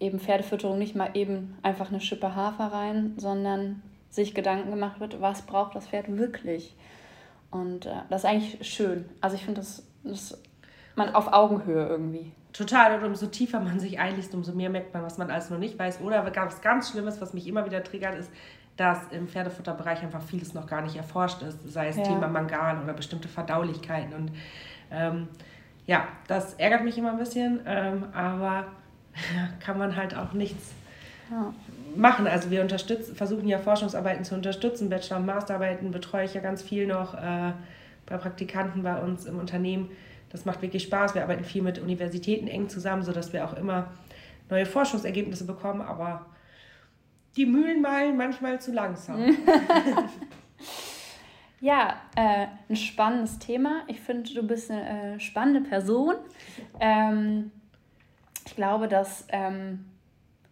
eben 0.00 0.20
Pferdefütterung 0.20 0.78
nicht 0.78 0.94
mal 0.94 1.10
eben 1.14 1.58
einfach 1.62 1.88
eine 1.88 2.00
Schippe 2.00 2.34
Hafer 2.34 2.72
rein, 2.72 3.14
sondern 3.16 3.82
sich 4.10 4.34
Gedanken 4.34 4.70
gemacht 4.70 5.00
wird, 5.00 5.20
was 5.20 5.42
braucht 5.42 5.74
das 5.74 5.88
Pferd 5.88 6.16
wirklich? 6.16 6.76
Und 7.50 7.86
äh, 7.86 7.94
das 8.08 8.22
ist 8.22 8.30
eigentlich 8.30 8.66
schön. 8.66 9.06
Also 9.20 9.36
ich 9.36 9.44
finde, 9.44 9.60
das, 9.60 9.86
das 10.04 10.40
man 10.94 11.14
auf 11.14 11.32
Augenhöhe 11.32 11.86
irgendwie. 11.88 12.32
Total. 12.52 12.98
Und 12.98 13.04
umso 13.04 13.26
tiefer 13.26 13.60
man 13.60 13.80
sich 13.80 13.98
einliest, 13.98 14.34
umso 14.34 14.52
mehr 14.52 14.70
merkt 14.70 14.94
man, 14.94 15.02
was 15.02 15.18
man 15.18 15.30
alles 15.30 15.50
noch 15.50 15.58
nicht 15.58 15.78
weiß. 15.78 16.00
Oder 16.00 16.24
was 16.24 16.60
ganz 16.62 16.90
Schlimmes, 16.90 17.20
was 17.20 17.34
mich 17.34 17.46
immer 17.48 17.66
wieder 17.66 17.82
triggert, 17.82 18.14
ist, 18.14 18.30
dass 18.76 19.08
im 19.10 19.26
Pferdefutterbereich 19.26 20.02
einfach 20.02 20.22
vieles 20.22 20.54
noch 20.54 20.68
gar 20.68 20.82
nicht 20.82 20.94
erforscht 20.94 21.42
ist. 21.42 21.58
Sei 21.68 21.88
es 21.88 21.96
ja. 21.96 22.04
Thema 22.04 22.28
Mangan 22.28 22.84
oder 22.84 22.92
bestimmte 22.92 23.28
Verdaulichkeiten. 23.28 24.14
Und 24.14 24.30
ähm, 24.92 25.28
ja, 25.88 26.06
das 26.28 26.54
ärgert 26.54 26.84
mich 26.84 26.96
immer 26.96 27.10
ein 27.10 27.18
bisschen. 27.18 27.60
Ähm, 27.66 28.04
aber 28.12 28.66
kann 29.58 29.76
man 29.76 29.96
halt 29.96 30.16
auch 30.16 30.32
nichts 30.32 30.72
ja 31.30 31.52
machen. 31.96 32.26
Also 32.26 32.50
wir 32.50 32.62
unterstützen, 32.62 33.14
versuchen 33.14 33.48
ja 33.48 33.58
Forschungsarbeiten 33.58 34.24
zu 34.24 34.34
unterstützen. 34.34 34.88
Bachelor- 34.88 35.18
und 35.18 35.26
Masterarbeiten 35.26 35.90
betreue 35.90 36.24
ich 36.24 36.34
ja 36.34 36.40
ganz 36.40 36.62
viel 36.62 36.86
noch 36.86 37.14
äh, 37.14 37.52
bei 38.06 38.16
Praktikanten 38.16 38.82
bei 38.82 39.00
uns 39.00 39.26
im 39.26 39.38
Unternehmen. 39.38 39.90
Das 40.30 40.44
macht 40.44 40.62
wirklich 40.62 40.84
Spaß. 40.84 41.14
Wir 41.14 41.22
arbeiten 41.22 41.44
viel 41.44 41.62
mit 41.62 41.78
Universitäten 41.78 42.48
eng 42.48 42.68
zusammen, 42.68 43.02
sodass 43.02 43.32
wir 43.32 43.44
auch 43.44 43.54
immer 43.54 43.90
neue 44.50 44.66
Forschungsergebnisse 44.66 45.46
bekommen. 45.46 45.80
Aber 45.80 46.26
die 47.36 47.46
Mühlen 47.46 47.80
malen 47.80 48.16
manchmal 48.16 48.60
zu 48.60 48.72
langsam. 48.72 49.18
ja, 51.60 51.96
äh, 52.14 52.46
ein 52.68 52.76
spannendes 52.76 53.38
Thema. 53.38 53.82
Ich 53.86 54.00
finde, 54.00 54.32
du 54.32 54.42
bist 54.46 54.70
eine 54.70 55.14
äh, 55.16 55.20
spannende 55.20 55.68
Person. 55.68 56.14
Ähm, 56.80 57.50
ich 58.46 58.54
glaube, 58.54 58.88
dass 58.88 59.26
ähm, 59.30 59.86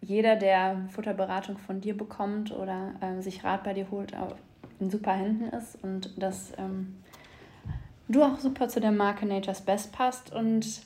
jeder, 0.01 0.35
der 0.35 0.87
Futterberatung 0.89 1.57
von 1.57 1.81
dir 1.81 1.97
bekommt 1.97 2.51
oder 2.51 2.93
äh, 3.01 3.21
sich 3.21 3.43
Rat 3.43 3.63
bei 3.63 3.73
dir 3.73 3.89
holt, 3.89 4.13
in 4.79 4.89
super 4.89 5.13
Händen 5.13 5.45
ist 5.45 5.81
und 5.83 6.21
dass 6.21 6.53
ähm, 6.57 6.97
du 8.07 8.23
auch 8.23 8.37
super 8.39 8.67
zu 8.67 8.79
der 8.79 8.91
Marke 8.91 9.25
Nature's 9.25 9.61
Best 9.61 9.91
passt. 9.93 10.33
Und 10.33 10.83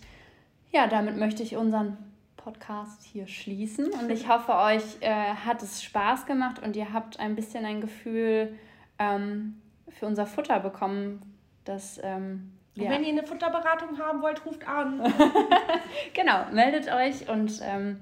ja, 0.72 0.88
damit 0.88 1.18
möchte 1.18 1.44
ich 1.44 1.58
unseren 1.58 1.98
Podcast 2.38 3.04
hier 3.04 3.28
schließen. 3.28 3.88
Und 3.92 4.10
ich 4.10 4.30
hoffe, 4.30 4.56
euch 4.56 5.02
äh, 5.02 5.36
hat 5.46 5.62
es 5.62 5.84
Spaß 5.84 6.26
gemacht 6.26 6.62
und 6.64 6.76
ihr 6.76 6.94
habt 6.94 7.20
ein 7.20 7.36
bisschen 7.36 7.66
ein 7.66 7.82
Gefühl 7.82 8.58
ähm, 8.98 9.62
für 9.98 10.06
unser 10.06 10.26
Futter 10.26 10.60
bekommen, 10.60 11.22
das. 11.66 12.00
Ähm, 12.04 12.54
ja. 12.76 12.90
Wenn 12.90 13.04
ihr 13.04 13.10
eine 13.10 13.24
Futterberatung 13.24 14.00
haben 14.00 14.22
wollt, 14.22 14.46
ruft 14.46 14.66
an. 14.66 15.02
genau, 16.14 16.46
meldet 16.52 16.92
euch 16.92 17.28
und 17.28 17.60
ähm, 17.64 18.00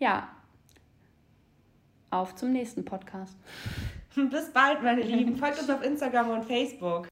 ja, 0.00 0.28
auf 2.10 2.34
zum 2.34 2.52
nächsten 2.52 2.84
Podcast. 2.84 3.36
Bis 4.14 4.52
bald, 4.52 4.82
meine 4.82 5.02
Lieben. 5.02 5.36
Folgt 5.36 5.60
uns 5.60 5.70
auf 5.70 5.82
Instagram 5.82 6.30
und 6.30 6.44
Facebook. 6.44 7.08